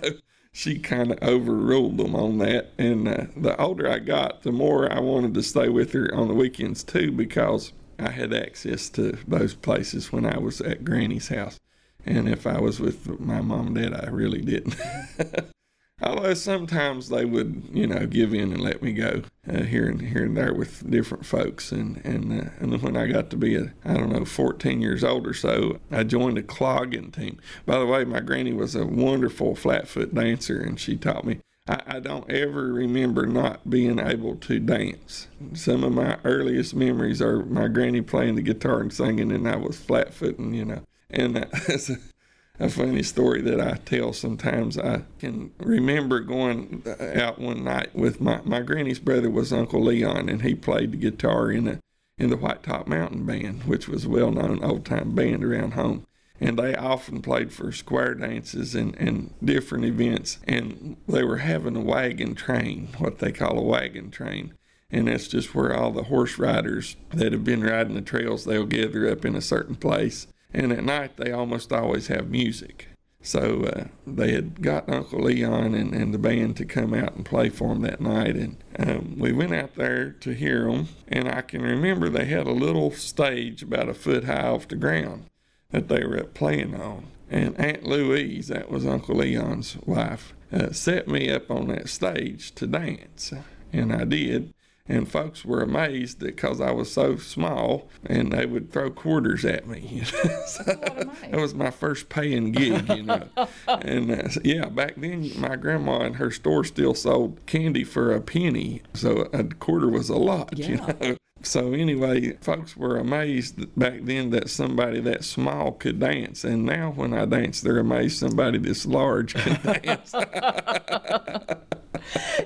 she 0.52 0.78
kind 0.78 1.10
of 1.10 1.22
overruled 1.22 1.96
them 1.96 2.14
on 2.14 2.38
that. 2.38 2.72
And 2.78 3.08
uh, 3.08 3.26
the 3.36 3.60
older 3.60 3.90
I 3.90 3.98
got, 3.98 4.42
the 4.42 4.52
more 4.52 4.92
I 4.92 5.00
wanted 5.00 5.34
to 5.34 5.42
stay 5.42 5.68
with 5.68 5.92
her 5.92 6.14
on 6.14 6.28
the 6.28 6.34
weekends 6.34 6.84
too, 6.84 7.10
because 7.10 7.72
I 7.98 8.10
had 8.10 8.34
access 8.34 8.88
to 8.90 9.18
those 9.26 9.54
places 9.54 10.12
when 10.12 10.26
I 10.26 10.38
was 10.38 10.60
at 10.60 10.84
Granny's 10.84 11.28
house. 11.28 11.58
And 12.06 12.28
if 12.28 12.46
I 12.46 12.60
was 12.60 12.78
with 12.78 13.18
my 13.18 13.40
mom 13.40 13.68
and 13.68 13.76
dad, 13.76 13.94
I 13.94 14.10
really 14.10 14.42
didn't. 14.42 14.76
Although 16.02 16.34
sometimes 16.34 17.08
they 17.08 17.24
would, 17.24 17.68
you 17.72 17.86
know, 17.86 18.06
give 18.06 18.34
in 18.34 18.52
and 18.52 18.60
let 18.60 18.82
me 18.82 18.92
go 18.92 19.22
uh, 19.48 19.62
here 19.62 19.88
and 19.88 20.00
here 20.00 20.24
and 20.24 20.36
there 20.36 20.52
with 20.52 20.90
different 20.90 21.24
folks. 21.24 21.70
And 21.70 22.04
and 22.04 22.32
uh, 22.32 22.50
and 22.58 22.72
then 22.72 22.80
when 22.80 22.96
I 22.96 23.06
got 23.06 23.30
to 23.30 23.36
be 23.36 23.54
a, 23.54 23.72
I 23.84 23.94
don't 23.94 24.12
know, 24.12 24.24
14 24.24 24.80
years 24.80 25.04
old 25.04 25.26
or 25.26 25.34
so, 25.34 25.78
I 25.90 26.02
joined 26.02 26.36
a 26.36 26.42
clogging 26.42 27.12
team. 27.12 27.38
By 27.64 27.78
the 27.78 27.86
way, 27.86 28.04
my 28.04 28.20
granny 28.20 28.52
was 28.52 28.74
a 28.74 28.84
wonderful 28.84 29.54
flatfoot 29.54 30.14
dancer, 30.14 30.60
and 30.60 30.78
she 30.78 30.96
taught 30.96 31.24
me. 31.24 31.40
I, 31.66 32.00
don't 32.00 32.30
ever 32.30 32.74
remember 32.74 33.26
not 33.26 33.70
being 33.70 33.98
able 33.98 34.36
to 34.36 34.58
dance. 34.58 35.28
Some 35.54 35.82
of 35.82 35.94
my 35.94 36.18
earliest 36.22 36.74
memories 36.74 37.22
are 37.22 37.42
my 37.46 37.68
granny 37.68 38.02
playing 38.02 38.34
the 38.34 38.42
guitar 38.42 38.80
and 38.80 38.92
singing, 38.92 39.32
and 39.32 39.48
I 39.48 39.56
was 39.56 39.78
flat 39.78 40.10
flatfooting, 40.10 40.54
you 40.54 40.66
know. 40.66 40.82
And 41.08 41.38
uh, 41.38 41.46
a 42.58 42.68
funny 42.68 43.02
story 43.02 43.42
that 43.42 43.60
I 43.60 43.78
tell 43.84 44.12
sometimes. 44.12 44.78
I 44.78 45.02
can 45.18 45.52
remember 45.58 46.20
going 46.20 46.82
uh, 46.86 47.20
out 47.20 47.38
one 47.38 47.64
night 47.64 47.94
with 47.94 48.20
my, 48.20 48.40
my 48.44 48.60
granny's 48.60 49.00
brother 49.00 49.30
was 49.30 49.52
Uncle 49.52 49.82
Leon, 49.82 50.28
and 50.28 50.42
he 50.42 50.54
played 50.54 50.92
the 50.92 50.96
guitar 50.96 51.50
in 51.50 51.68
a 51.68 51.80
in 52.16 52.30
the 52.30 52.36
White 52.36 52.62
Top 52.62 52.86
Mountain 52.86 53.26
Band, 53.26 53.64
which 53.64 53.88
was 53.88 54.04
a 54.04 54.08
well 54.08 54.30
known 54.30 54.62
old 54.62 54.84
time 54.84 55.14
band 55.14 55.44
around 55.44 55.72
home. 55.72 56.06
And 56.40 56.58
they 56.58 56.74
often 56.74 57.22
played 57.22 57.52
for 57.52 57.72
square 57.72 58.14
dances 58.14 58.74
and, 58.74 58.94
and 58.96 59.34
different 59.42 59.84
events. 59.84 60.38
And 60.44 60.96
they 61.08 61.22
were 61.22 61.38
having 61.38 61.76
a 61.76 61.80
wagon 61.80 62.34
train, 62.34 62.88
what 62.98 63.18
they 63.18 63.32
call 63.32 63.58
a 63.58 63.62
wagon 63.62 64.10
train. 64.10 64.54
And 64.90 65.08
that's 65.08 65.28
just 65.28 65.54
where 65.54 65.74
all 65.74 65.90
the 65.90 66.04
horse 66.04 66.38
riders 66.38 66.96
that 67.10 67.32
have 67.32 67.44
been 67.44 67.62
riding 67.62 67.94
the 67.94 68.02
trails, 68.02 68.44
they'll 68.44 68.66
gather 68.66 69.10
up 69.10 69.24
in 69.24 69.34
a 69.34 69.40
certain 69.40 69.76
place 69.76 70.26
and 70.54 70.72
at 70.72 70.84
night, 70.84 71.16
they 71.16 71.32
almost 71.32 71.72
always 71.72 72.06
have 72.06 72.30
music. 72.30 72.88
So 73.20 73.64
uh, 73.64 73.84
they 74.06 74.32
had 74.32 74.60
got 74.60 74.88
Uncle 74.88 75.20
Leon 75.20 75.74
and, 75.74 75.94
and 75.94 76.12
the 76.12 76.18
band 76.18 76.56
to 76.58 76.66
come 76.66 76.92
out 76.92 77.16
and 77.16 77.24
play 77.24 77.48
for 77.48 77.68
them 77.68 77.80
that 77.80 78.00
night. 78.00 78.36
And 78.36 78.62
um, 78.78 79.16
we 79.18 79.32
went 79.32 79.54
out 79.54 79.76
there 79.76 80.10
to 80.10 80.34
hear 80.34 80.70
them. 80.70 80.88
And 81.08 81.26
I 81.28 81.40
can 81.40 81.62
remember 81.62 82.08
they 82.08 82.26
had 82.26 82.46
a 82.46 82.52
little 82.52 82.90
stage 82.90 83.62
about 83.62 83.88
a 83.88 83.94
foot 83.94 84.24
high 84.24 84.46
off 84.46 84.68
the 84.68 84.76
ground 84.76 85.24
that 85.70 85.88
they 85.88 86.04
were 86.04 86.22
playing 86.22 86.78
on. 86.78 87.06
And 87.30 87.58
Aunt 87.58 87.84
Louise, 87.84 88.48
that 88.48 88.70
was 88.70 88.86
Uncle 88.86 89.16
Leon's 89.16 89.78
wife, 89.86 90.34
uh, 90.52 90.72
set 90.72 91.08
me 91.08 91.30
up 91.30 91.50
on 91.50 91.68
that 91.68 91.88
stage 91.88 92.54
to 92.56 92.66
dance. 92.66 93.32
And 93.72 93.90
I 93.90 94.04
did 94.04 94.52
and 94.86 95.10
folks 95.10 95.44
were 95.44 95.62
amazed 95.62 96.18
because 96.18 96.60
I 96.60 96.70
was 96.70 96.92
so 96.92 97.16
small, 97.16 97.88
and 98.04 98.32
they 98.32 98.44
would 98.44 98.70
throw 98.70 98.90
quarters 98.90 99.44
at 99.44 99.66
me. 99.66 100.02
so 100.46 100.62
that 100.64 101.30
was 101.32 101.54
my 101.54 101.70
first 101.70 102.10
paying 102.10 102.52
gig, 102.52 102.88
you 102.90 103.02
know. 103.02 103.28
and 103.68 104.10
uh, 104.10 104.28
yeah, 104.44 104.66
back 104.66 104.94
then 104.96 105.30
my 105.40 105.56
grandma 105.56 106.00
and 106.00 106.16
her 106.16 106.30
store 106.30 106.64
still 106.64 106.94
sold 106.94 107.44
candy 107.46 107.84
for 107.84 108.12
a 108.12 108.20
penny, 108.20 108.82
so 108.92 109.28
a 109.32 109.44
quarter 109.44 109.88
was 109.88 110.10
a 110.10 110.16
lot, 110.16 110.56
yeah. 110.56 110.68
you 110.68 110.76
know. 110.76 111.16
So 111.42 111.74
anyway, 111.74 112.38
folks 112.40 112.74
were 112.74 112.96
amazed 112.96 113.76
back 113.78 114.04
then 114.04 114.30
that 114.30 114.48
somebody 114.48 114.98
that 115.00 115.24
small 115.24 115.72
could 115.72 116.00
dance, 116.00 116.42
and 116.42 116.64
now 116.64 116.92
when 116.92 117.12
I 117.12 117.26
dance, 117.26 117.60
they're 117.60 117.80
amazed 117.80 118.18
somebody 118.18 118.56
this 118.56 118.86
large 118.86 119.34
can 119.34 119.60
dance. 119.62 120.14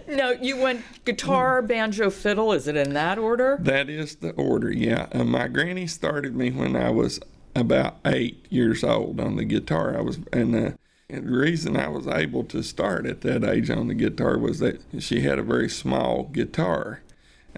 No, 0.08 0.30
you 0.30 0.56
went 0.56 0.82
guitar, 1.04 1.62
banjo, 1.62 2.10
fiddle. 2.10 2.52
Is 2.52 2.66
it 2.66 2.76
in 2.76 2.94
that 2.94 3.18
order? 3.18 3.58
That 3.60 3.88
is 3.90 4.16
the 4.16 4.30
order, 4.32 4.72
yeah. 4.72 5.06
Uh, 5.12 5.24
my 5.24 5.48
granny 5.48 5.86
started 5.86 6.34
me 6.34 6.50
when 6.50 6.76
I 6.76 6.90
was 6.90 7.20
about 7.54 7.98
eight 8.04 8.46
years 8.50 8.82
old 8.82 9.20
on 9.20 9.36
the 9.36 9.44
guitar. 9.44 9.96
I 9.96 10.00
was, 10.00 10.18
and, 10.32 10.54
uh, 10.54 10.70
and 11.10 11.26
the 11.26 11.38
reason 11.38 11.76
I 11.76 11.88
was 11.88 12.06
able 12.06 12.44
to 12.44 12.62
start 12.62 13.06
at 13.06 13.20
that 13.22 13.44
age 13.44 13.70
on 13.70 13.88
the 13.88 13.94
guitar 13.94 14.38
was 14.38 14.58
that 14.60 14.80
she 14.98 15.20
had 15.20 15.38
a 15.38 15.42
very 15.42 15.68
small 15.68 16.24
guitar. 16.24 17.02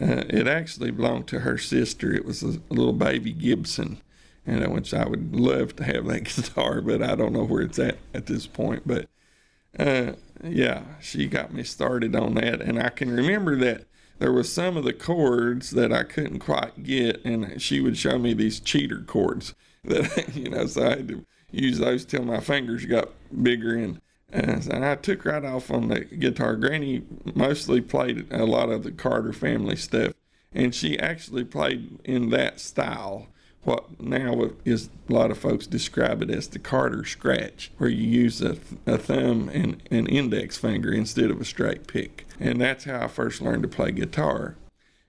Uh, 0.01 0.25
it 0.29 0.47
actually 0.47 0.91
belonged 0.91 1.27
to 1.29 1.41
her 1.41 1.59
sister. 1.59 2.13
It 2.13 2.25
was 2.25 2.43
a, 2.43 2.61
little 2.71 2.93
baby 2.93 3.33
Gibson, 3.33 4.01
and 4.47 4.73
which 4.73 4.95
I 4.95 5.07
would 5.07 5.35
love 5.35 5.77
to 5.77 5.85
have 5.85 6.07
that 6.07 6.25
guitar, 6.37 6.81
but 6.81 7.03
I 7.03 7.15
don't 7.15 7.33
know 7.33 7.45
where 7.45 7.63
it's 7.63 7.79
at 7.79 7.99
at 8.15 8.27
this 8.27 8.47
point. 8.47 8.85
But 8.87 9.09
uh, 9.79 10.13
yeah, 10.43 10.83
she 11.01 11.27
got 11.27 11.53
me 11.53 11.63
started 11.63 12.15
on 12.15 12.35
that. 12.35 12.61
And 12.61 12.81
I 12.81 12.89
can 12.89 13.11
remember 13.11 13.57
that 13.57 13.85
there 14.19 14.33
was 14.33 14.53
some 14.53 14.77
of 14.77 14.85
the 14.85 14.93
chords 14.93 15.71
that 15.71 15.93
I 15.93 16.03
couldn't 16.03 16.41
quite 16.41 16.83
get, 16.83 17.25
and 17.25 17.61
she 17.61 17.81
would 17.81 17.97
show 17.97 18.19
me 18.19 18.35
these 18.35 18.61
cheater 18.61 19.03
chords 19.07 19.55
that, 19.85 20.35
you 20.35 20.51
know, 20.51 20.67
so 20.67 20.87
I 20.87 20.91
had 20.91 21.09
to 21.09 21.25
use 21.51 21.79
those 21.79 22.05
till 22.05 22.25
my 22.25 22.41
fingers 22.41 22.87
got 22.87 23.11
bigger. 23.43 23.77
And, 23.77 24.01
and 24.33 24.85
I 24.85 24.95
took 24.97 25.25
right 25.25 25.45
off 25.45 25.71
on 25.71 25.89
the 25.89 26.01
guitar. 26.01 26.57
Granny 26.57 27.03
mostly 27.35 27.81
played 27.81 28.31
a 28.31 28.45
lot 28.45 28.71
of 28.71 28.85
the 28.85 28.93
Carter 28.93 29.33
family 29.33 29.77
stuff, 29.77 30.13
and 30.53 30.75
she 30.75 30.99
actually 30.99 31.45
played 31.45 31.99
in 32.05 32.31
that 32.31 32.61
style 32.61 33.29
what 33.63 34.01
now 34.01 34.51
is 34.65 34.89
a 35.09 35.13
lot 35.13 35.31
of 35.31 35.39
folks 35.39 35.67
describe 35.67 36.23
it 36.23 36.31
as 36.31 36.49
the 36.49 36.59
Carter 36.59 37.05
scratch, 37.05 37.71
where 37.79 37.91
you 37.91 38.07
use 38.07 38.41
a, 38.41 38.57
a 38.87 38.97
thumb 38.97 39.51
and 39.53 39.83
an 39.91 40.07
index 40.07 40.57
finger 40.57 40.93
instead 40.93 41.31
of 41.31 41.41
a 41.41 41.45
straight 41.45 41.87
pick. 41.87 42.27
And 42.39 42.61
that's 42.61 42.85
how 42.85 43.05
I 43.05 43.09
first 43.09 43.43
learned 43.43 43.63
to 43.63 43.69
play 43.69 43.93
guitar. 43.93 44.57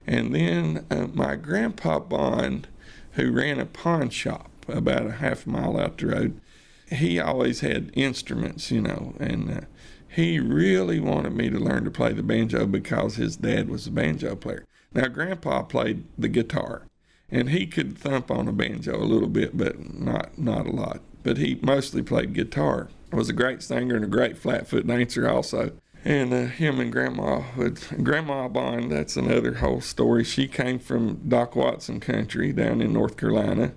And 0.05 0.35
then 0.35 0.85
uh, 0.91 1.07
my 1.13 1.35
grandpa 1.35 1.99
Bond, 1.99 2.67
who 3.13 3.31
ran 3.31 3.59
a 3.59 3.65
pawn 3.65 4.09
shop 4.09 4.49
about 4.67 5.07
a 5.07 5.13
half 5.13 5.47
mile 5.47 5.79
out 5.79 5.97
the 5.97 6.07
road, 6.07 6.41
he 6.89 7.19
always 7.19 7.61
had 7.61 7.91
instruments, 7.93 8.69
you 8.69 8.81
know, 8.81 9.13
and 9.19 9.49
uh, 9.49 9.61
he 10.09 10.39
really 10.39 10.99
wanted 10.99 11.33
me 11.33 11.49
to 11.49 11.57
learn 11.57 11.85
to 11.85 11.91
play 11.91 12.11
the 12.11 12.23
banjo 12.23 12.65
because 12.65 13.15
his 13.15 13.37
dad 13.37 13.69
was 13.69 13.87
a 13.87 13.91
banjo 13.91 14.35
player. 14.35 14.65
Now, 14.93 15.07
Grandpa 15.07 15.63
played 15.63 16.03
the 16.17 16.27
guitar, 16.27 16.87
and 17.31 17.49
he 17.49 17.65
could 17.65 17.97
thump 17.97 18.29
on 18.29 18.47
a 18.47 18.51
banjo 18.51 19.01
a 19.01 19.05
little 19.05 19.29
bit, 19.29 19.57
but 19.57 19.93
not 19.93 20.37
not 20.37 20.67
a 20.67 20.71
lot. 20.71 21.01
But 21.23 21.37
he 21.37 21.59
mostly 21.61 22.01
played 22.01 22.33
guitar. 22.33 22.89
Was 23.11 23.29
a 23.29 23.33
great 23.33 23.61
singer 23.61 23.95
and 23.95 24.05
a 24.05 24.07
great 24.07 24.37
flatfoot 24.37 24.87
dancer 24.87 25.27
also. 25.29 25.71
And 26.03 26.33
uh, 26.33 26.45
him 26.45 26.79
and 26.79 26.91
Grandma 26.91 27.43
would 27.57 27.79
Grandma 28.03 28.47
Bond. 28.47 28.91
That's 28.91 29.15
another 29.15 29.55
whole 29.55 29.81
story. 29.81 30.23
She 30.23 30.47
came 30.47 30.79
from 30.79 31.27
Doc 31.27 31.55
Watson 31.55 31.99
country 31.99 32.53
down 32.53 32.81
in 32.81 32.93
North 32.93 33.17
Carolina, 33.17 33.73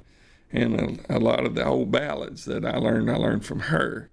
and 0.52 1.00
a, 1.08 1.16
a 1.16 1.18
lot 1.18 1.44
of 1.44 1.54
the 1.54 1.66
old 1.66 1.90
ballads 1.90 2.44
that 2.46 2.64
I 2.64 2.78
learned, 2.78 3.10
I 3.10 3.16
learned 3.16 3.44
from 3.44 3.60
her 3.60 4.08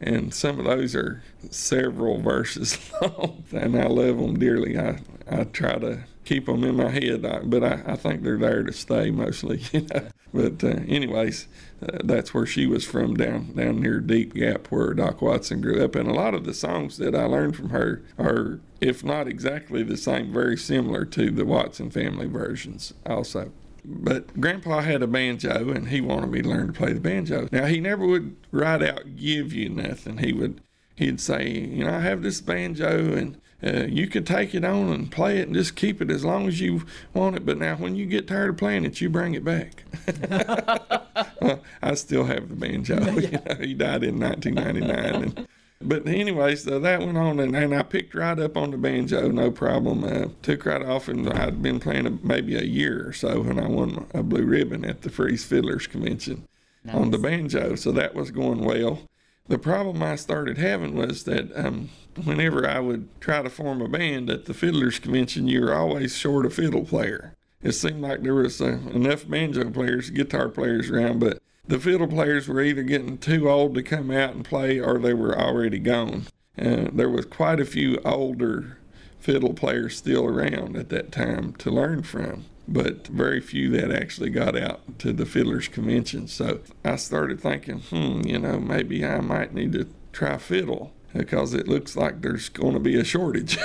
and 0.00 0.34
some 0.34 0.58
of 0.58 0.66
those 0.66 0.94
are 0.94 1.22
several 1.50 2.20
verses 2.20 2.78
long, 3.02 3.44
and 3.52 3.76
I 3.76 3.86
love 3.86 4.18
them 4.18 4.38
dearly. 4.38 4.78
I, 4.78 5.00
I 5.28 5.44
try 5.44 5.78
to 5.78 6.04
keep 6.24 6.46
them 6.46 6.64
in 6.64 6.76
my 6.76 6.90
head, 6.90 7.22
but 7.44 7.64
I, 7.64 7.82
I 7.86 7.96
think 7.96 8.22
they're 8.22 8.36
there 8.36 8.62
to 8.62 8.72
stay 8.72 9.10
mostly. 9.10 9.62
You 9.72 9.86
know? 9.92 10.08
But 10.34 10.62
uh, 10.62 10.80
anyways, 10.86 11.48
uh, 11.80 11.98
that's 12.04 12.34
where 12.34 12.44
she 12.44 12.66
was 12.66 12.84
from 12.84 13.14
down 13.14 13.54
down 13.54 13.80
near 13.80 14.00
Deep 14.00 14.34
Gap, 14.34 14.66
where 14.66 14.92
Doc 14.92 15.22
Watson 15.22 15.62
grew 15.62 15.82
up. 15.82 15.94
And 15.94 16.08
a 16.08 16.12
lot 16.12 16.34
of 16.34 16.44
the 16.44 16.52
songs 16.52 16.98
that 16.98 17.14
I 17.14 17.24
learned 17.24 17.56
from 17.56 17.70
her 17.70 18.02
are, 18.18 18.60
if 18.80 19.02
not 19.02 19.28
exactly 19.28 19.82
the 19.82 19.96
same, 19.96 20.32
very 20.32 20.58
similar 20.58 21.06
to 21.06 21.30
the 21.30 21.46
Watson 21.46 21.90
family 21.90 22.26
versions 22.26 22.92
also 23.06 23.50
but 23.88 24.38
Grandpa 24.40 24.80
had 24.80 25.02
a 25.02 25.06
banjo 25.06 25.70
and 25.70 25.88
he 25.88 26.00
wanted 26.00 26.30
me 26.30 26.42
to 26.42 26.48
learn 26.48 26.66
to 26.66 26.72
play 26.72 26.92
the 26.92 27.00
banjo. 27.00 27.48
Now 27.52 27.66
he 27.66 27.80
never 27.80 28.06
would 28.06 28.36
right 28.50 28.82
out 28.82 29.16
give 29.16 29.52
you 29.52 29.68
nothing. 29.68 30.18
He 30.18 30.32
would 30.32 30.60
he'd 30.96 31.20
say, 31.20 31.48
you 31.48 31.84
know, 31.84 31.94
I 31.94 32.00
have 32.00 32.22
this 32.22 32.40
banjo 32.40 33.14
and 33.14 33.40
uh, 33.62 33.86
you 33.88 34.06
could 34.06 34.26
take 34.26 34.54
it 34.54 34.64
on 34.64 34.90
and 34.90 35.10
play 35.10 35.38
it 35.38 35.46
and 35.46 35.54
just 35.54 35.76
keep 35.76 36.02
it 36.02 36.10
as 36.10 36.24
long 36.24 36.46
as 36.46 36.60
you 36.60 36.84
want 37.14 37.36
it. 37.36 37.46
But 37.46 37.58
now, 37.58 37.76
when 37.76 37.96
you 37.96 38.04
get 38.06 38.28
tired 38.28 38.50
of 38.50 38.56
playing 38.58 38.84
it, 38.84 39.00
you 39.00 39.08
bring 39.08 39.34
it 39.34 39.44
back. 39.44 39.84
well, 41.40 41.62
I 41.82 41.94
still 41.94 42.24
have 42.24 42.48
the 42.48 42.54
banjo. 42.54 42.96
Yeah. 43.16 43.30
You 43.30 43.38
know, 43.46 43.54
he 43.60 43.74
died 43.74 44.04
in 44.04 44.20
1999. 44.20 45.22
And, 45.22 45.48
but 45.80 46.06
anyways, 46.06 46.64
so 46.64 46.78
that 46.78 47.00
went 47.00 47.18
on, 47.18 47.38
and, 47.38 47.54
and 47.54 47.74
I 47.74 47.82
picked 47.82 48.14
right 48.14 48.38
up 48.38 48.56
on 48.56 48.70
the 48.70 48.78
banjo, 48.78 49.28
no 49.28 49.50
problem. 49.50 50.04
Uh, 50.04 50.28
took 50.42 50.64
right 50.64 50.82
off, 50.82 51.08
and 51.08 51.28
I'd 51.28 51.62
been 51.62 51.80
playing 51.80 52.06
a, 52.06 52.10
maybe 52.22 52.56
a 52.56 52.62
year 52.62 53.06
or 53.06 53.12
so 53.12 53.42
when 53.42 53.58
I 53.58 53.68
won 53.68 54.06
a 54.14 54.22
blue 54.22 54.44
ribbon 54.44 54.84
at 54.84 55.02
the 55.02 55.10
Fries 55.10 55.44
Fiddlers 55.44 55.86
Convention 55.86 56.48
nice. 56.84 56.96
on 56.96 57.10
the 57.10 57.18
banjo. 57.18 57.74
So 57.74 57.92
that 57.92 58.14
was 58.14 58.30
going 58.30 58.64
well. 58.64 59.02
The 59.48 59.58
problem 59.58 60.02
I 60.02 60.16
started 60.16 60.58
having 60.58 60.96
was 60.96 61.24
that 61.24 61.54
um, 61.56 61.90
whenever 62.24 62.68
I 62.68 62.80
would 62.80 63.08
try 63.20 63.42
to 63.42 63.50
form 63.50 63.80
a 63.80 63.88
band 63.88 64.30
at 64.30 64.46
the 64.46 64.54
Fiddlers 64.54 64.98
Convention, 64.98 65.46
you 65.46 65.60
were 65.60 65.74
always 65.74 66.16
short 66.16 66.46
a 66.46 66.50
fiddle 66.50 66.84
player. 66.84 67.34
It 67.62 67.72
seemed 67.72 68.00
like 68.00 68.22
there 68.22 68.34
was 68.34 68.60
uh, 68.60 68.78
enough 68.92 69.28
banjo 69.28 69.70
players, 69.70 70.10
guitar 70.10 70.48
players 70.48 70.90
around, 70.90 71.20
but 71.20 71.38
the 71.68 71.80
fiddle 71.80 72.06
players 72.06 72.48
were 72.48 72.60
either 72.60 72.82
getting 72.82 73.18
too 73.18 73.50
old 73.50 73.74
to 73.74 73.82
come 73.82 74.10
out 74.10 74.34
and 74.34 74.44
play 74.44 74.78
or 74.78 74.98
they 74.98 75.14
were 75.14 75.38
already 75.38 75.78
gone. 75.78 76.26
Uh, 76.58 76.88
there 76.92 77.10
was 77.10 77.26
quite 77.26 77.60
a 77.60 77.64
few 77.64 77.98
older 78.04 78.78
fiddle 79.18 79.52
players 79.52 79.96
still 79.96 80.24
around 80.24 80.76
at 80.76 80.88
that 80.88 81.10
time 81.10 81.52
to 81.54 81.70
learn 81.70 82.02
from, 82.02 82.44
but 82.68 83.08
very 83.08 83.40
few 83.40 83.68
that 83.70 83.90
actually 83.90 84.30
got 84.30 84.56
out 84.56 84.98
to 84.98 85.12
the 85.12 85.26
fiddlers 85.26 85.68
convention. 85.68 86.28
So 86.28 86.60
I 86.84 86.96
started 86.96 87.40
thinking, 87.40 87.80
hmm, 87.80 88.20
you 88.24 88.38
know, 88.38 88.60
maybe 88.60 89.04
I 89.04 89.20
might 89.20 89.52
need 89.52 89.72
to 89.72 89.88
try 90.12 90.38
fiddle 90.38 90.92
because 91.12 91.54
it 91.54 91.68
looks 91.68 91.96
like 91.96 92.22
there's 92.22 92.48
going 92.48 92.74
to 92.74 92.80
be 92.80 92.96
a 92.96 93.04
shortage. 93.04 93.58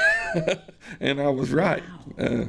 and 1.00 1.22
I 1.22 1.30
was 1.30 1.52
right. 1.52 1.84
Uh, 2.18 2.46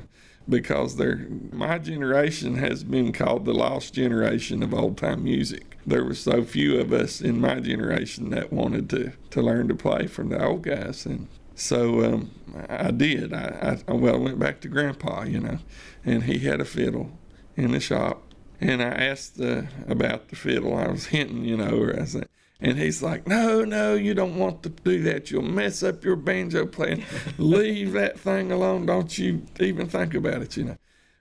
because 0.48 0.96
they're, 0.96 1.26
my 1.52 1.78
generation 1.78 2.56
has 2.56 2.84
been 2.84 3.12
called 3.12 3.44
the 3.44 3.54
lost 3.54 3.94
generation 3.94 4.62
of 4.62 4.74
old 4.74 4.96
time 4.96 5.24
music. 5.24 5.76
There 5.86 6.04
were 6.04 6.14
so 6.14 6.44
few 6.44 6.78
of 6.78 6.92
us 6.92 7.20
in 7.20 7.40
my 7.40 7.60
generation 7.60 8.30
that 8.30 8.52
wanted 8.52 8.90
to, 8.90 9.12
to 9.30 9.42
learn 9.42 9.68
to 9.68 9.74
play 9.74 10.06
from 10.06 10.28
the 10.28 10.44
old 10.44 10.62
guys. 10.62 11.06
And 11.06 11.28
so 11.54 12.04
um, 12.04 12.30
I 12.68 12.90
did. 12.90 13.32
I, 13.32 13.78
I, 13.86 13.92
well, 13.92 14.18
went 14.18 14.38
back 14.38 14.60
to 14.60 14.68
Grandpa, 14.68 15.24
you 15.24 15.40
know, 15.40 15.58
and 16.04 16.24
he 16.24 16.40
had 16.40 16.60
a 16.60 16.64
fiddle 16.64 17.10
in 17.56 17.72
the 17.72 17.80
shop. 17.80 18.22
And 18.60 18.80
I 18.80 18.90
asked 18.90 19.40
uh, 19.40 19.62
about 19.88 20.28
the 20.28 20.36
fiddle. 20.36 20.76
I 20.76 20.88
was 20.88 21.06
hinting, 21.06 21.44
you 21.44 21.56
know, 21.56 21.92
I 21.98 22.04
said, 22.04 22.28
and 22.62 22.78
he's 22.78 23.02
like, 23.02 23.26
No, 23.26 23.64
no, 23.64 23.94
you 23.94 24.14
don't 24.14 24.36
want 24.36 24.62
to 24.62 24.68
do 24.68 25.02
that. 25.02 25.30
You'll 25.30 25.42
mess 25.42 25.82
up 25.82 26.04
your 26.04 26.16
banjo 26.16 26.66
playing. 26.66 27.04
Leave 27.38 27.92
that 27.92 28.18
thing 28.18 28.52
alone. 28.52 28.86
Don't 28.86 29.18
you 29.18 29.42
even 29.60 29.88
think 29.88 30.14
about 30.14 30.42
it, 30.42 30.56
you 30.56 30.64
know. 30.64 30.78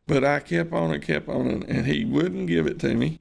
But 0.07 0.24
I 0.24 0.39
kept 0.39 0.71
on 0.71 0.93
and 0.93 1.03
kept 1.03 1.27
on, 1.27 1.48
and, 1.48 1.63
and 1.63 1.86
he 1.88 2.05
wouldn't 2.05 2.48
give 2.48 2.67
it 2.67 2.79
to 2.81 2.93
me. 2.93 3.19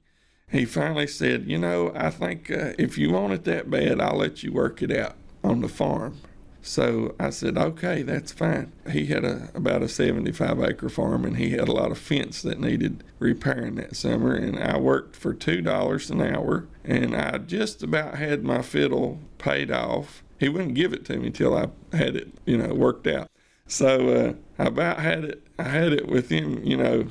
He 0.49 0.65
finally 0.65 1.07
said, 1.07 1.45
You 1.47 1.57
know, 1.57 1.91
I 1.95 2.11
think 2.11 2.51
uh, 2.51 2.73
if 2.77 2.97
you 2.97 3.11
want 3.11 3.33
it 3.33 3.43
that 3.45 3.69
bad, 3.69 3.99
I'll 3.99 4.17
let 4.17 4.43
you 4.43 4.51
work 4.51 4.81
it 4.81 4.91
out 4.91 5.15
on 5.43 5.61
the 5.61 5.69
farm. 5.69 6.19
So 6.61 7.15
I 7.19 7.31
said, 7.31 7.57
okay, 7.57 8.03
that's 8.03 8.31
fine. 8.31 8.71
He 8.91 9.07
had 9.07 9.25
a, 9.25 9.49
about 9.55 9.81
a 9.81 9.89
75 9.89 10.61
acre 10.61 10.89
farm 10.89 11.25
and 11.25 11.37
he 11.37 11.51
had 11.51 11.67
a 11.67 11.71
lot 11.71 11.91
of 11.91 11.97
fence 11.97 12.41
that 12.43 12.59
needed 12.59 13.03
repairing 13.19 13.75
that 13.75 13.95
summer. 13.95 14.35
And 14.35 14.59
I 14.59 14.77
worked 14.77 15.15
for 15.15 15.33
$2 15.33 16.09
an 16.11 16.21
hour 16.21 16.67
and 16.83 17.15
I 17.15 17.39
just 17.39 17.81
about 17.81 18.15
had 18.15 18.43
my 18.43 18.61
fiddle 18.61 19.19
paid 19.37 19.71
off. 19.71 20.23
He 20.39 20.49
wouldn't 20.49 20.75
give 20.75 20.93
it 20.93 21.05
to 21.05 21.17
me 21.17 21.31
till 21.31 21.55
I 21.55 21.69
had 21.95 22.15
it, 22.15 22.29
you 22.45 22.57
know, 22.57 22.73
worked 22.73 23.07
out. 23.07 23.29
So 23.67 24.09
uh, 24.09 24.33
I 24.61 24.67
about 24.67 24.99
had 24.99 25.23
it, 25.23 25.47
I 25.57 25.63
had 25.63 25.93
it 25.93 26.07
within, 26.07 26.65
you 26.65 26.77
know, 26.77 27.07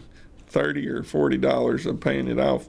30 0.49 0.89
or 0.89 1.03
$40 1.03 1.87
of 1.87 2.01
paying 2.01 2.29
it 2.29 2.39
off 2.39 2.69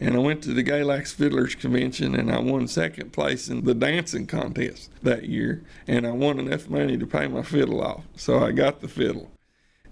and 0.00 0.16
I 0.16 0.18
went 0.18 0.42
to 0.44 0.54
the 0.54 0.64
Galax 0.64 1.14
Fiddlers 1.14 1.54
Convention 1.54 2.14
and 2.14 2.32
I 2.32 2.40
won 2.40 2.66
second 2.66 3.12
place 3.12 3.48
in 3.48 3.64
the 3.64 3.74
dancing 3.74 4.26
contest 4.26 4.90
that 5.02 5.24
year. 5.28 5.62
And 5.86 6.06
I 6.06 6.12
won 6.12 6.40
enough 6.40 6.70
money 6.70 6.96
to 6.96 7.06
pay 7.06 7.28
my 7.28 7.42
fiddle 7.42 7.82
off. 7.82 8.04
So 8.16 8.42
I 8.42 8.52
got 8.52 8.80
the 8.80 8.88
fiddle. 8.88 9.30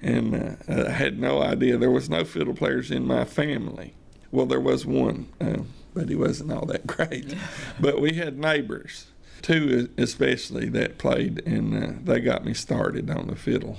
And 0.01 0.59
uh, 0.67 0.87
I 0.87 0.91
had 0.93 1.19
no 1.21 1.43
idea. 1.43 1.77
There 1.77 1.91
was 1.91 2.09
no 2.09 2.25
fiddle 2.25 2.55
players 2.55 2.91
in 2.91 3.07
my 3.07 3.25
family. 3.25 3.95
Well, 4.33 4.47
there 4.47 4.61
was 4.61 4.87
one, 4.87 5.29
uh, 5.41 5.65
but 5.93 6.09
he 6.09 6.15
wasn't 6.15 6.53
all 6.53 6.65
that 6.67 6.87
great. 6.87 7.35
but 7.79 8.01
we 8.01 8.15
had 8.15 8.39
neighbors, 8.39 9.09
two 9.43 9.91
especially, 9.99 10.69
that 10.71 10.97
played, 10.97 11.43
and 11.47 11.85
uh, 11.85 11.93
they 12.03 12.21
got 12.21 12.45
me 12.45 12.55
started 12.55 13.11
on 13.11 13.27
the 13.27 13.37
fiddle 13.37 13.79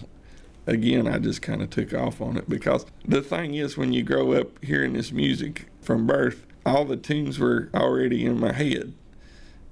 again, 0.70 1.08
I 1.08 1.18
just 1.18 1.42
kind 1.42 1.62
of 1.62 1.70
took 1.70 1.94
off 1.94 2.22
on 2.22 2.38
it 2.38 2.48
because 2.48 2.86
the 3.06 3.22
thing 3.22 3.56
is, 3.56 3.78
when 3.78 3.92
you 3.92 4.04
grow 4.04 4.34
up 4.34 4.64
hearing 4.64 4.94
this 4.94 5.12
music, 5.12 5.68
from 5.90 6.06
birth, 6.06 6.46
all 6.68 6.86
the 6.86 6.96
tunes 6.96 7.40
were 7.40 7.68
already 7.74 8.24
in 8.24 8.40
my 8.40 8.52
head. 8.52 8.94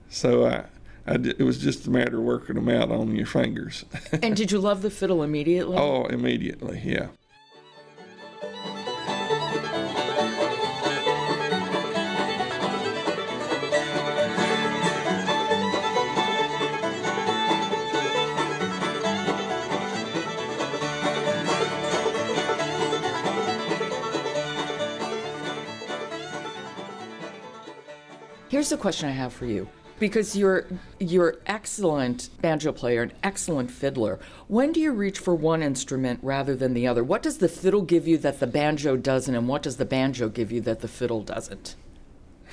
So 0.10 0.48
I, 0.48 0.64
I 1.06 1.14
it 1.14 1.42
was 1.42 1.60
just 1.60 1.86
a 1.86 1.92
matter 1.92 2.18
of 2.18 2.24
working 2.24 2.56
them 2.56 2.70
out 2.70 2.90
on 2.90 3.16
your 3.16 3.28
fingers. 3.28 3.86
and 4.24 4.36
did 4.36 4.52
you 4.52 4.58
love 4.58 4.82
the 4.82 4.90
fiddle 4.90 5.22
immediately? 5.22 5.78
Oh, 5.78 6.06
immediately, 6.06 6.82
yeah. 6.84 7.10
Here's 28.58 28.72
a 28.72 28.78
question 28.78 29.08
I 29.08 29.12
have 29.12 29.34
for 29.34 29.46
you. 29.46 29.70
Because 30.00 30.36
you're 30.36 30.66
you're 31.00 31.36
excellent 31.46 32.32
banjo 32.42 32.72
player, 32.72 33.04
an 33.04 33.14
excellent 33.22 33.70
fiddler. 33.70 34.20
When 34.48 34.72
do 34.72 34.80
you 34.80 34.94
reach 34.94 35.20
for 35.20 35.36
one 35.36 35.62
instrument 35.62 36.22
rather 36.24 36.56
than 36.56 36.74
the 36.74 36.88
other? 36.88 37.04
What 37.04 37.22
does 37.22 37.38
the 37.38 37.50
fiddle 37.50 37.84
give 37.84 38.08
you 38.08 38.18
that 38.18 38.40
the 38.40 38.48
banjo 38.48 38.98
doesn't, 38.98 39.36
and 39.36 39.48
what 39.48 39.62
does 39.62 39.78
the 39.78 39.86
banjo 39.86 40.30
give 40.30 40.52
you 40.52 40.60
that 40.62 40.80
the 40.80 40.88
fiddle 40.88 41.22
doesn't? 41.22 41.76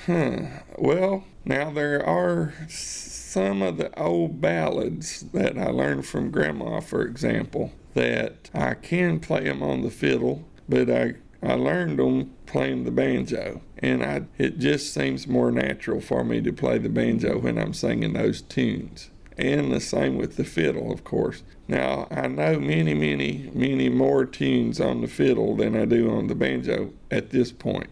Hmm. 0.05 0.45
Well, 0.77 1.23
now 1.43 1.71
there 1.71 2.05
are 2.05 2.53
some 2.69 3.63
of 3.63 3.77
the 3.77 3.91
old 3.99 4.39
ballads 4.39 5.21
that 5.33 5.57
I 5.57 5.71
learned 5.71 6.05
from 6.05 6.29
Grandma, 6.29 6.81
for 6.81 7.01
example, 7.01 7.71
that 7.95 8.51
I 8.53 8.75
can 8.75 9.19
play 9.19 9.45
them 9.45 9.63
on 9.63 9.81
the 9.81 9.89
fiddle, 9.89 10.47
but 10.69 10.87
I 10.87 11.15
I 11.41 11.55
learned 11.55 11.97
them 11.97 12.35
playing 12.45 12.83
the 12.83 12.91
banjo, 12.91 13.61
and 13.85 14.03
I, 14.03 14.23
it 14.39 14.57
just 14.57 14.91
seems 14.91 15.27
more 15.27 15.51
natural 15.51 16.01
for 16.01 16.23
me 16.23 16.41
to 16.41 16.51
play 16.51 16.79
the 16.79 16.89
banjo 16.89 17.37
when 17.37 17.59
I'm 17.59 17.73
singing 17.73 18.13
those 18.13 18.41
tunes. 18.41 19.11
And 19.37 19.71
the 19.71 19.79
same 19.79 20.17
with 20.17 20.37
the 20.37 20.43
fiddle, 20.43 20.91
of 20.91 21.03
course. 21.03 21.43
Now, 21.67 22.07
I 22.09 22.27
know 22.27 22.59
many, 22.59 22.95
many, 22.95 23.51
many 23.53 23.89
more 23.89 24.25
tunes 24.25 24.81
on 24.81 25.01
the 25.01 25.07
fiddle 25.07 25.55
than 25.55 25.77
I 25.77 25.85
do 25.85 26.09
on 26.09 26.27
the 26.27 26.35
banjo 26.35 26.93
at 27.11 27.29
this 27.29 27.51
point 27.51 27.89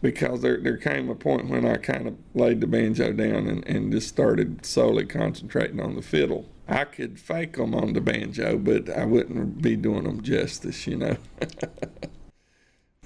because 0.00 0.42
there, 0.42 0.58
there 0.60 0.76
came 0.76 1.10
a 1.10 1.14
point 1.16 1.48
when 1.48 1.66
I 1.66 1.78
kind 1.78 2.06
of 2.06 2.16
laid 2.34 2.60
the 2.60 2.68
banjo 2.68 3.12
down 3.12 3.48
and, 3.48 3.66
and 3.66 3.90
just 3.90 4.08
started 4.08 4.64
solely 4.64 5.06
concentrating 5.06 5.80
on 5.80 5.96
the 5.96 6.02
fiddle. 6.02 6.48
I 6.68 6.84
could 6.84 7.18
fake 7.18 7.56
them 7.56 7.74
on 7.74 7.94
the 7.94 8.00
banjo, 8.00 8.58
but 8.58 8.88
I 8.90 9.06
wouldn't 9.06 9.60
be 9.60 9.74
doing 9.74 10.04
them 10.04 10.22
justice, 10.22 10.86
you 10.86 10.96
know. 10.96 11.16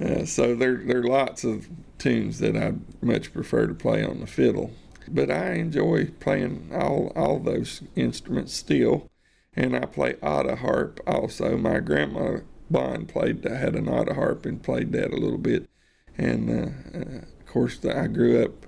Uh, 0.01 0.25
so 0.25 0.55
there, 0.55 0.77
there 0.77 1.01
are 1.01 1.07
lots 1.07 1.45
of 1.45 1.69
tunes 1.99 2.39
that 2.39 2.57
I 2.57 2.75
much 3.05 3.33
prefer 3.33 3.67
to 3.67 3.75
play 3.75 4.05
on 4.05 4.21
the 4.21 4.27
fiddle. 4.27 4.73
But 5.09 5.31
I 5.31 5.55
enjoy 5.55 6.07
playing 6.21 6.71
all, 6.73 7.13
all 7.17 7.39
those 7.39 7.83
instruments 7.97 8.55
still. 8.55 9.09
And 9.55 9.77
I 9.77 9.81
play 9.81 10.15
auto 10.23 10.57
harp 10.57 11.01
also. 11.07 11.57
My 11.57 11.81
grandma 11.81 12.39
Bond 12.71 13.09
played, 13.09 13.45
had 13.45 13.75
an 13.75 13.89
auto 13.89 14.15
harp 14.15 14.47
and 14.47 14.63
played 14.63 14.93
that 14.93 15.13
a 15.13 15.17
little 15.17 15.39
bit. 15.39 15.69
And 16.17 16.51
uh, 16.51 16.99
uh, 16.99 17.19
of 17.19 17.47
course, 17.47 17.79
the, 17.79 17.99
I 17.99 18.07
grew 18.07 18.45
up. 18.45 18.67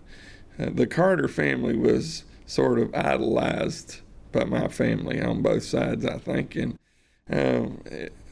Uh, 0.58 0.70
the 0.74 0.86
Carter 0.86 1.28
family 1.28 1.76
was 1.76 2.24
sort 2.46 2.78
of 2.78 2.94
idolized 2.94 4.00
by 4.32 4.44
my 4.44 4.68
family 4.68 5.20
on 5.20 5.40
both 5.40 5.62
sides, 5.62 6.04
I 6.04 6.18
think. 6.18 6.56
And 6.56 6.78
um, 7.30 7.82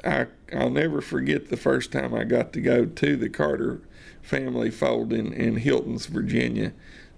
I, 0.05 0.26
I'll 0.53 0.70
never 0.70 1.00
forget 1.00 1.48
the 1.48 1.57
first 1.57 1.92
time 1.92 2.14
I 2.14 2.24
got 2.24 2.53
to 2.55 2.61
go 2.61 2.85
to 2.85 3.16
the 3.16 3.29
Carter 3.29 3.81
family 4.22 4.70
fold 4.70 5.12
in, 5.12 5.33
in 5.33 5.57
Hiltons, 5.57 6.07
Virginia 6.07 6.72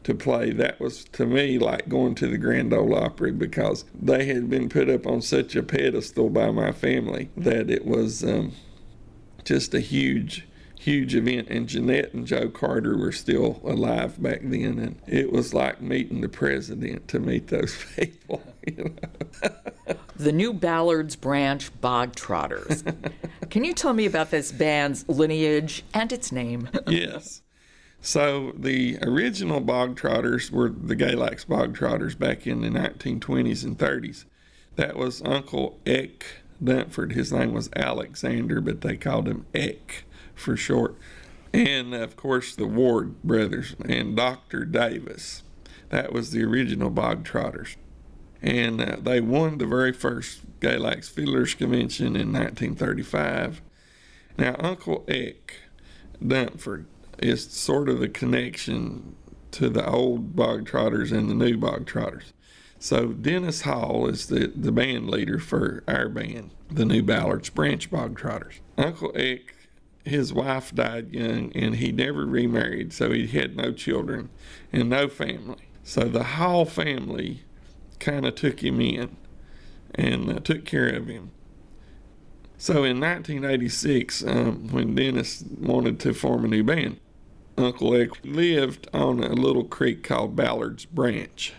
to 0.05 0.15
play. 0.15 0.51
That 0.51 0.81
was 0.81 1.05
to 1.13 1.27
me 1.27 1.59
like 1.59 1.89
going 1.89 2.15
to 2.17 2.27
the 2.27 2.39
Grand 2.39 2.73
Ole 2.73 2.95
Opry 2.95 3.33
because 3.33 3.85
they 3.95 4.27
had 4.27 4.51
been 4.51 4.69
put 4.69 4.91
up 4.91 5.07
on 5.07 5.23
such 5.23 5.57
a 5.57 5.63
pedestal 5.63 6.29
by 6.29 6.51
my 6.51 6.73
family 6.73 7.31
that 7.37 7.71
it 7.71 7.87
was 7.87 8.23
um, 8.25 8.53
just 9.45 9.75
a 9.75 9.81
huge 9.81 10.47
huge 10.79 11.15
event 11.15 11.47
and 11.49 11.69
Janette 11.69 12.13
and 12.13 12.27
Joe 12.27 12.49
Carter 12.49 12.97
were 12.99 13.13
still 13.13 13.61
alive 13.63 14.21
back 14.21 14.41
then 14.43 14.81
and 14.81 15.01
it 15.07 15.31
was 15.31 15.55
like 15.55 15.81
meeting 15.81 16.23
the 16.23 16.29
president 16.29 17.07
to 17.07 17.21
meet 17.21 17.47
those 17.47 17.77
people? 17.97 18.43
The 20.17 20.33
new 20.33 20.53
Ballards 20.53 21.17
Branch 21.17 21.81
Bog 21.81 22.15
Trotters 22.15 22.85
can 23.51 23.65
you 23.65 23.75
tell 23.75 23.93
me 23.93 24.07
about 24.07 24.31
this 24.31 24.53
band's 24.53 25.09
lineage 25.09 25.85
and 25.93 26.13
its 26.13 26.33
name 26.33 26.69
yes 26.87 27.43
so 28.01 28.53
the 28.57 28.99
original 29.03 29.61
bog 29.61 29.97
trotters 29.97 30.51
were 30.51 30.69
the 30.69 30.97
Galax 30.97 31.47
bog 31.47 31.75
trotters 31.75 32.15
back 32.15 32.47
in 32.47 32.61
the 32.61 32.69
1920s 32.69 33.65
and 33.65 33.79
30s 33.79 34.25
that 34.77 34.97
was 34.97 35.23
Uncle 35.23 35.79
Eck 35.87 36.25
Dunford 36.63 37.13
his 37.13 37.33
name 37.33 37.53
was 37.53 37.71
Alexander 37.77 38.61
but 38.61 38.81
they 38.81 38.97
called 38.97 39.29
him 39.29 39.47
Eck 39.55 40.05
for 40.35 40.57
short. 40.57 40.97
And 41.55 41.95
of 41.95 42.17
course, 42.17 42.55
the 42.55 42.67
Ward 42.67 43.23
brothers 43.23 43.77
and 43.85 44.17
Dr. 44.17 44.65
Davis. 44.65 45.43
That 45.91 46.13
was 46.13 46.31
the 46.31 46.43
original 46.43 46.91
Bog 46.91 47.25
Trotters. 47.25 47.77
And 48.43 48.81
uh, 48.81 48.97
they 49.01 49.21
won 49.21 49.59
the 49.59 49.67
very 49.67 49.93
first 49.93 50.61
Galax 50.61 51.09
Fiddlers 51.09 51.55
Convention 51.55 52.17
in 52.17 52.33
1935. 52.33 53.63
Now, 54.37 54.57
Uncle 54.59 55.05
Eck 55.07 55.55
Dunford 56.23 56.87
is 57.19 57.49
sort 57.51 57.89
of 57.89 58.01
the 58.01 58.09
connection 58.09 59.15
to 59.53 59.69
the 59.69 59.89
old 59.89 60.35
Bog 60.35 60.67
Trotters 60.67 61.13
and 61.13 61.31
the 61.31 61.35
new 61.35 61.57
Bog 61.57 61.87
Trotters. 61.87 62.33
So 62.79 63.09
Dennis 63.09 63.63
Hall 63.63 64.09
is 64.09 64.27
the, 64.27 64.49
the 64.49 64.73
band 64.73 65.09
leader 65.09 65.39
for 65.39 65.85
our 65.87 66.09
band, 66.09 66.51
the 66.69 66.85
New 66.85 67.03
Ballards 67.03 67.49
Branch 67.49 67.89
Bog 67.89 68.19
Trotters. 68.19 68.61
Uncle 68.77 69.13
Eck 69.15 69.55
his 70.05 70.33
wife 70.33 70.75
died 70.75 71.13
young 71.13 71.53
and 71.55 71.77
he 71.77 71.93
never 71.93 72.27
remarried, 72.27 72.93
so 72.93 73.13
he 73.13 73.27
had 73.27 73.57
no 73.57 73.73
children 73.73 74.31
and 74.73 74.91
no 74.91 75.09
family. 75.09 75.69
So 75.85 76.05
the 76.05 76.25
Hall 76.25 76.65
family 76.65 77.43
kind 78.03 78.27
of 78.27 78.35
took 78.35 78.63
him 78.63 78.81
in 78.81 79.17
and 79.95 80.31
uh, 80.31 80.41
took 80.41 80.65
care 80.65 80.89
of 80.89 81.07
him. 81.07 81.31
So 82.59 82.85
in 82.85 83.01
1986, 83.01 84.25
um, 84.25 84.69
when 84.69 84.95
Dennis 84.95 85.43
wanted 85.61 85.99
to 86.01 86.15
form 86.15 86.45
a 86.45 86.49
new 86.49 86.63
band, 86.63 87.01
Uncle 87.57 87.95
Eck 87.95 88.11
lived 88.25 88.89
on 88.93 89.23
a 89.23 89.33
little 89.33 89.65
creek 89.65 90.03
called 90.03 90.37
Ballard's 90.37 90.85
Branch. 90.85 91.53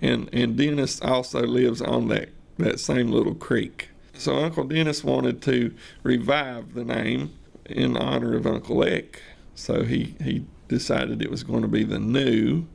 And, 0.00 0.28
and 0.32 0.56
Dennis 0.56 1.00
also 1.00 1.42
lives 1.42 1.80
on 1.80 2.08
that, 2.08 2.30
that 2.58 2.80
same 2.80 3.10
little 3.10 3.34
creek. 3.34 3.90
So 4.14 4.36
Uncle 4.36 4.64
Dennis 4.64 5.04
wanted 5.04 5.40
to 5.42 5.74
revive 6.02 6.74
the 6.74 6.84
name 6.84 7.32
in 7.64 7.96
honor 7.96 8.34
of 8.36 8.46
Uncle 8.46 8.84
Eck. 8.84 9.22
So 9.54 9.84
he, 9.84 10.14
he 10.22 10.44
decided 10.68 11.22
it 11.22 11.30
was 11.30 11.42
going 11.42 11.62
to 11.62 11.68
be 11.68 11.84
the 11.84 11.98
new 11.98 12.66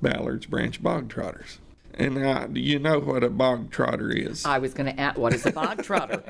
Ballard's 0.00 0.46
Branch 0.46 0.82
Bog 0.82 1.08
Trotters. 1.08 1.58
And 1.94 2.14
now, 2.16 2.46
do 2.46 2.60
you 2.60 2.78
know 2.78 2.98
what 2.98 3.22
a 3.22 3.28
bog 3.28 3.70
trotter 3.70 4.10
is? 4.10 4.44
I 4.44 4.58
was 4.58 4.74
going 4.74 4.94
to 4.94 5.00
ask, 5.00 5.18
what 5.18 5.34
is 5.34 5.44
a 5.44 5.52
bog 5.52 5.82
trotter? 5.82 6.22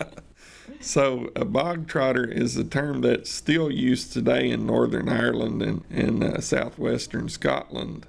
so, 0.80 1.30
a 1.36 1.44
bog 1.44 1.86
trotter 1.86 2.24
is 2.24 2.56
a 2.56 2.64
term 2.64 3.02
that's 3.02 3.30
still 3.30 3.70
used 3.70 4.12
today 4.12 4.50
in 4.50 4.66
Northern 4.66 5.08
Ireland 5.08 5.62
and, 5.62 5.84
and 5.90 6.24
uh, 6.24 6.40
southwestern 6.40 7.28
Scotland. 7.28 8.06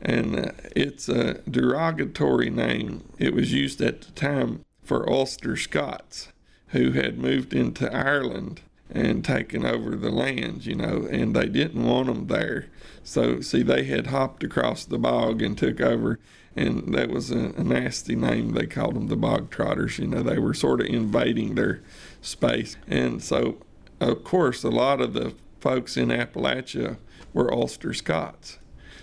And 0.00 0.38
uh, 0.38 0.52
it's 0.74 1.08
a 1.08 1.34
derogatory 1.48 2.50
name. 2.50 3.04
It 3.18 3.34
was 3.34 3.52
used 3.52 3.80
at 3.80 4.00
the 4.00 4.12
time 4.12 4.64
for 4.82 5.08
Ulster 5.08 5.56
Scots 5.56 6.28
who 6.68 6.92
had 6.92 7.18
moved 7.18 7.52
into 7.52 7.92
Ireland 7.94 8.62
and 8.94 9.24
taking 9.24 9.64
over 9.64 9.96
the 9.96 10.10
lands, 10.10 10.66
you 10.66 10.74
know, 10.74 11.06
and 11.10 11.34
they 11.34 11.46
didn't 11.46 11.84
want 11.84 12.06
them 12.06 12.26
there. 12.26 12.66
So, 13.02 13.40
see, 13.40 13.62
they 13.62 13.84
had 13.84 14.08
hopped 14.08 14.44
across 14.44 14.84
the 14.84 14.98
bog 14.98 15.42
and 15.42 15.56
took 15.56 15.80
over, 15.80 16.18
and 16.54 16.94
that 16.94 17.08
was 17.08 17.30
a, 17.30 17.52
a 17.56 17.64
nasty 17.64 18.14
name. 18.14 18.52
They 18.52 18.66
called 18.66 18.94
them 18.94 19.08
the 19.08 19.16
bog 19.16 19.50
trotters. 19.50 19.98
You 19.98 20.08
know, 20.08 20.22
they 20.22 20.38
were 20.38 20.54
sort 20.54 20.80
of 20.80 20.86
invading 20.86 21.54
their 21.54 21.82
space. 22.20 22.76
And 22.86 23.22
so, 23.22 23.58
of 24.00 24.24
course, 24.24 24.62
a 24.62 24.70
lot 24.70 25.00
of 25.00 25.14
the 25.14 25.34
folks 25.60 25.96
in 25.96 26.08
Appalachia 26.08 26.98
were 27.32 27.52
Ulster 27.52 27.94
Scots. 27.94 28.58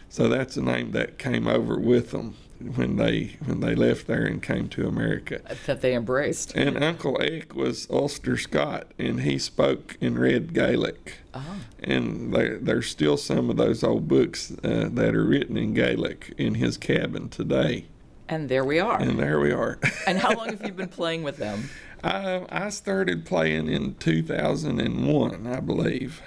So 0.08 0.28
that's 0.28 0.58
a 0.58 0.62
name 0.62 0.91
that 0.91 1.17
came 1.17 1.47
over 1.47 1.80
with 1.80 2.12
them 2.12 2.36
when 2.60 2.98
they 2.98 3.38
when 3.45 3.60
they 3.62 3.76
left 3.76 4.08
there 4.08 4.26
and 4.26 4.41
came 4.41 4.67
to 4.69 4.88
America. 4.88 5.41
That 5.65 5.82
they 5.82 5.93
embraced. 5.93 6.56
And 6.56 6.84
Uncle 6.84 7.22
Eck 7.22 7.56
was 7.56 7.88
Ulster 7.89 8.38
Scot, 8.38 8.91
and 8.98 9.22
he 9.22 9.38
spoke 9.39 9.98
and 10.02 10.17
read 10.17 10.54
Gaelic. 10.54 11.17
Oh. 11.34 11.62
And 11.82 12.34
there, 12.34 12.58
there's 12.58 12.88
still 12.88 13.17
some 13.17 13.50
of 13.50 13.58
those 13.58 13.84
old 13.84 14.08
books 14.08 14.52
uh, 14.63 14.89
that 14.91 15.15
are 15.15 15.24
written 15.24 15.58
in 15.58 15.74
Gaelic 15.74 16.34
in 16.38 16.56
his 16.56 16.78
cabin 16.78 17.30
today. 17.30 17.86
And 18.28 18.48
there 18.50 18.63
we 18.63 18.80
are. 18.80 19.00
And 19.00 19.17
there 19.17 19.39
we 19.39 19.52
are. 19.52 19.80
and 20.08 20.19
how 20.19 20.34
long 20.34 20.50
have 20.50 20.63
you 20.63 20.72
been 20.72 20.88
playing 20.89 21.24
with 21.24 21.38
them? 21.38 21.69
I, 22.04 22.45
I 22.50 22.69
started 22.69 23.26
playing 23.26 23.67
in 23.67 23.95
2001, 23.95 25.48
I 25.48 25.60
believe. 25.60 26.22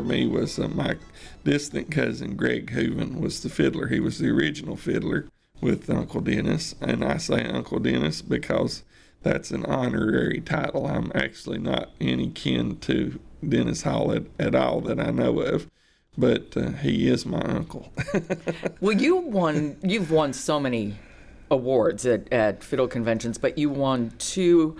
Before 0.00 0.16
me 0.16 0.26
was 0.26 0.58
uh, 0.58 0.68
my 0.68 0.96
distant 1.44 1.90
cousin 1.90 2.36
Greg 2.36 2.70
Hooven 2.70 3.20
was 3.20 3.42
the 3.42 3.48
fiddler. 3.48 3.88
He 3.88 4.00
was 4.00 4.18
the 4.18 4.30
original 4.30 4.76
fiddler 4.76 5.28
with 5.60 5.90
Uncle 5.90 6.20
Dennis, 6.20 6.74
and 6.80 7.04
I 7.04 7.16
say 7.16 7.44
Uncle 7.44 7.80
Dennis 7.80 8.22
because 8.22 8.84
that's 9.22 9.50
an 9.50 9.64
honorary 9.64 10.40
title. 10.40 10.86
I'm 10.86 11.10
actually 11.14 11.58
not 11.58 11.90
any 12.00 12.30
kin 12.30 12.76
to 12.80 13.18
Dennis 13.46 13.82
Hall 13.82 14.12
at, 14.12 14.24
at 14.38 14.54
all 14.54 14.80
that 14.82 15.00
I 15.00 15.10
know 15.10 15.40
of, 15.40 15.68
but 16.16 16.56
uh, 16.56 16.70
he 16.70 17.08
is 17.08 17.26
my 17.26 17.42
uncle. 17.42 17.92
well, 18.80 18.96
you 18.96 19.16
won. 19.16 19.78
You've 19.82 20.12
won 20.12 20.32
so 20.32 20.60
many 20.60 20.94
awards 21.50 22.06
at, 22.06 22.32
at 22.32 22.62
fiddle 22.62 22.88
conventions, 22.88 23.36
but 23.36 23.58
you 23.58 23.70
won 23.70 24.12
two 24.18 24.76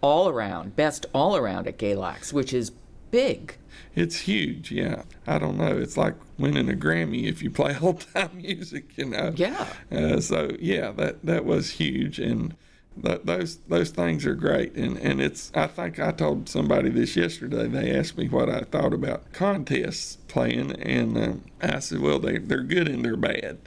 all 0.00 0.28
around 0.28 0.76
best 0.76 1.06
all 1.14 1.36
around 1.36 1.66
at 1.66 1.78
Galax, 1.78 2.32
which 2.32 2.52
is 2.52 2.72
big 3.14 3.56
it's 3.94 4.20
huge. 4.20 4.72
Yeah, 4.72 5.02
I 5.26 5.38
don't 5.38 5.56
know. 5.56 5.76
It's 5.76 5.96
like 5.96 6.14
winning 6.38 6.68
a 6.68 6.74
Grammy 6.74 7.24
if 7.24 7.42
you 7.42 7.50
play 7.50 7.76
old 7.82 8.06
time 8.12 8.36
music, 8.36 8.96
you 8.96 9.06
know. 9.06 9.32
Yeah. 9.36 9.66
Uh, 9.90 10.20
so 10.20 10.56
yeah, 10.58 10.90
that 10.92 11.24
that 11.24 11.44
was 11.44 11.70
huge, 11.70 12.18
and 12.18 12.56
that, 12.96 13.26
those 13.26 13.56
those 13.68 13.90
things 13.90 14.26
are 14.26 14.34
great. 14.34 14.74
And 14.74 14.98
and 14.98 15.20
it's. 15.20 15.52
I 15.54 15.66
think 15.66 15.98
I 15.98 16.10
told 16.12 16.48
somebody 16.48 16.90
this 16.90 17.16
yesterday. 17.16 17.68
They 17.68 17.96
asked 17.96 18.18
me 18.18 18.28
what 18.28 18.48
I 18.48 18.60
thought 18.60 18.92
about 18.92 19.32
contests 19.32 20.16
playing, 20.28 20.72
and 20.72 21.16
um, 21.16 21.44
I 21.62 21.78
said, 21.78 22.00
well, 22.00 22.18
they 22.18 22.38
they're 22.38 22.62
good 22.62 22.88
and 22.88 23.04
they're 23.04 23.16
bad. 23.16 23.58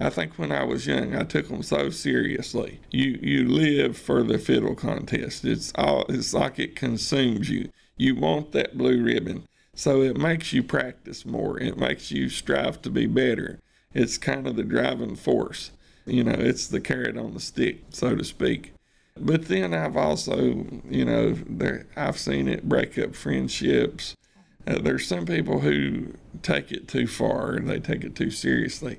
I 0.00 0.10
think 0.10 0.38
when 0.38 0.52
I 0.52 0.62
was 0.62 0.86
young, 0.86 1.16
I 1.16 1.24
took 1.24 1.48
them 1.48 1.62
so 1.62 1.90
seriously. 1.90 2.80
You 2.90 3.18
you 3.20 3.48
live 3.48 3.96
for 3.96 4.22
the 4.22 4.38
fiddle 4.38 4.74
contest. 4.74 5.44
It's 5.44 5.72
all. 5.76 6.04
It's 6.08 6.34
like 6.34 6.58
it 6.58 6.76
consumes 6.76 7.48
you. 7.48 7.70
You 7.98 8.14
want 8.14 8.52
that 8.52 8.78
blue 8.78 9.02
ribbon. 9.02 9.46
So 9.74 10.02
it 10.02 10.16
makes 10.16 10.52
you 10.52 10.62
practice 10.62 11.26
more. 11.26 11.60
It 11.60 11.76
makes 11.76 12.10
you 12.10 12.28
strive 12.28 12.80
to 12.82 12.90
be 12.90 13.06
better. 13.06 13.60
It's 13.92 14.18
kind 14.18 14.46
of 14.46 14.56
the 14.56 14.64
driving 14.64 15.16
force. 15.16 15.72
You 16.06 16.24
know, 16.24 16.36
it's 16.36 16.66
the 16.66 16.80
carrot 16.80 17.18
on 17.18 17.34
the 17.34 17.40
stick, 17.40 17.84
so 17.90 18.16
to 18.16 18.24
speak. 18.24 18.72
But 19.20 19.46
then 19.46 19.74
I've 19.74 19.96
also, 19.96 20.66
you 20.88 21.04
know, 21.04 21.32
there, 21.32 21.86
I've 21.96 22.18
seen 22.18 22.48
it 22.48 22.68
break 22.68 22.98
up 22.98 23.14
friendships. 23.14 24.14
Uh, 24.66 24.78
there's 24.78 25.06
some 25.06 25.26
people 25.26 25.60
who 25.60 26.14
take 26.42 26.72
it 26.72 26.88
too 26.88 27.06
far 27.06 27.52
and 27.52 27.68
they 27.68 27.80
take 27.80 28.04
it 28.04 28.14
too 28.14 28.30
seriously. 28.30 28.98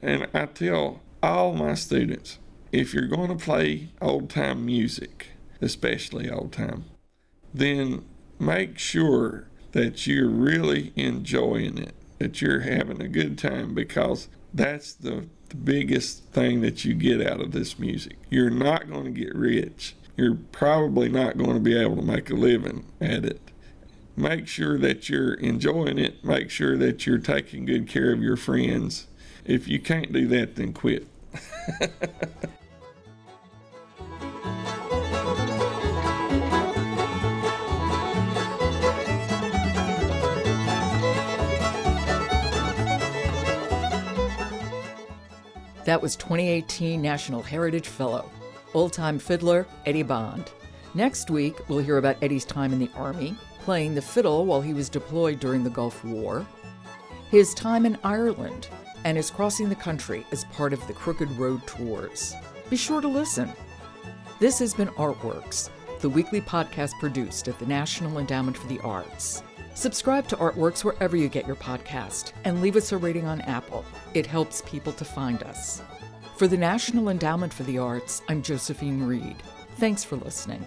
And 0.00 0.26
I 0.32 0.46
tell 0.46 1.00
all 1.22 1.52
my 1.54 1.74
students, 1.74 2.38
if 2.72 2.94
you're 2.94 3.08
going 3.08 3.28
to 3.28 3.44
play 3.44 3.88
old 4.00 4.30
time 4.30 4.64
music, 4.64 5.28
especially 5.60 6.30
old 6.30 6.52
time, 6.52 6.84
then 7.52 8.04
make 8.38 8.78
sure 8.78 9.48
that 9.72 10.06
you're 10.06 10.28
really 10.28 10.92
enjoying 10.96 11.78
it, 11.78 11.94
that 12.18 12.40
you're 12.40 12.60
having 12.60 13.00
a 13.00 13.08
good 13.08 13.38
time 13.38 13.74
because 13.74 14.28
that's 14.52 14.92
the, 14.94 15.28
the 15.48 15.56
biggest 15.56 16.24
thing 16.24 16.60
that 16.62 16.84
you 16.84 16.94
get 16.94 17.24
out 17.26 17.40
of 17.40 17.52
this 17.52 17.78
music. 17.78 18.16
You're 18.30 18.50
not 18.50 18.88
going 18.88 19.04
to 19.04 19.10
get 19.10 19.34
rich. 19.34 19.94
You're 20.16 20.38
probably 20.52 21.08
not 21.08 21.38
going 21.38 21.54
to 21.54 21.60
be 21.60 21.78
able 21.78 21.96
to 21.96 22.02
make 22.02 22.30
a 22.30 22.34
living 22.34 22.86
at 23.00 23.24
it. 23.24 23.40
Make 24.16 24.48
sure 24.48 24.78
that 24.78 25.08
you're 25.08 25.34
enjoying 25.34 25.98
it. 25.98 26.24
Make 26.24 26.50
sure 26.50 26.76
that 26.76 27.06
you're 27.06 27.18
taking 27.18 27.66
good 27.66 27.86
care 27.86 28.12
of 28.12 28.20
your 28.20 28.36
friends. 28.36 29.06
If 29.44 29.68
you 29.68 29.78
can't 29.78 30.12
do 30.12 30.26
that, 30.28 30.56
then 30.56 30.72
quit. 30.72 31.06
That 45.88 46.02
was 46.02 46.16
2018 46.16 47.00
National 47.00 47.40
Heritage 47.40 47.88
Fellow, 47.88 48.30
old 48.74 48.92
time 48.92 49.18
fiddler 49.18 49.66
Eddie 49.86 50.02
Bond. 50.02 50.50
Next 50.92 51.30
week, 51.30 51.66
we'll 51.66 51.78
hear 51.78 51.96
about 51.96 52.22
Eddie's 52.22 52.44
time 52.44 52.74
in 52.74 52.78
the 52.78 52.90
Army, 52.94 53.34
playing 53.60 53.94
the 53.94 54.02
fiddle 54.02 54.44
while 54.44 54.60
he 54.60 54.74
was 54.74 54.90
deployed 54.90 55.40
during 55.40 55.64
the 55.64 55.70
Gulf 55.70 56.04
War, 56.04 56.46
his 57.30 57.54
time 57.54 57.86
in 57.86 57.96
Ireland, 58.04 58.68
and 59.06 59.16
his 59.16 59.30
crossing 59.30 59.70
the 59.70 59.74
country 59.74 60.26
as 60.30 60.44
part 60.44 60.74
of 60.74 60.86
the 60.86 60.92
Crooked 60.92 61.30
Road 61.38 61.66
Tours. 61.66 62.34
Be 62.68 62.76
sure 62.76 63.00
to 63.00 63.08
listen. 63.08 63.50
This 64.40 64.58
has 64.58 64.74
been 64.74 64.88
Artworks, 64.88 65.70
the 66.00 66.10
weekly 66.10 66.42
podcast 66.42 67.00
produced 67.00 67.48
at 67.48 67.58
the 67.58 67.64
National 67.64 68.18
Endowment 68.18 68.58
for 68.58 68.68
the 68.68 68.80
Arts. 68.80 69.42
Subscribe 69.78 70.26
to 70.26 70.36
Artworks 70.38 70.82
wherever 70.82 71.16
you 71.16 71.28
get 71.28 71.46
your 71.46 71.54
podcast 71.54 72.32
and 72.42 72.60
leave 72.60 72.74
us 72.74 72.90
a 72.90 72.98
rating 72.98 73.26
on 73.26 73.40
Apple. 73.42 73.84
It 74.12 74.26
helps 74.26 74.60
people 74.66 74.92
to 74.94 75.04
find 75.04 75.40
us. 75.44 75.80
For 76.36 76.48
the 76.48 76.56
National 76.56 77.10
Endowment 77.10 77.54
for 77.54 77.62
the 77.62 77.78
Arts, 77.78 78.20
I'm 78.28 78.42
Josephine 78.42 79.04
Reed. 79.04 79.36
Thanks 79.76 80.02
for 80.02 80.16
listening. 80.16 80.64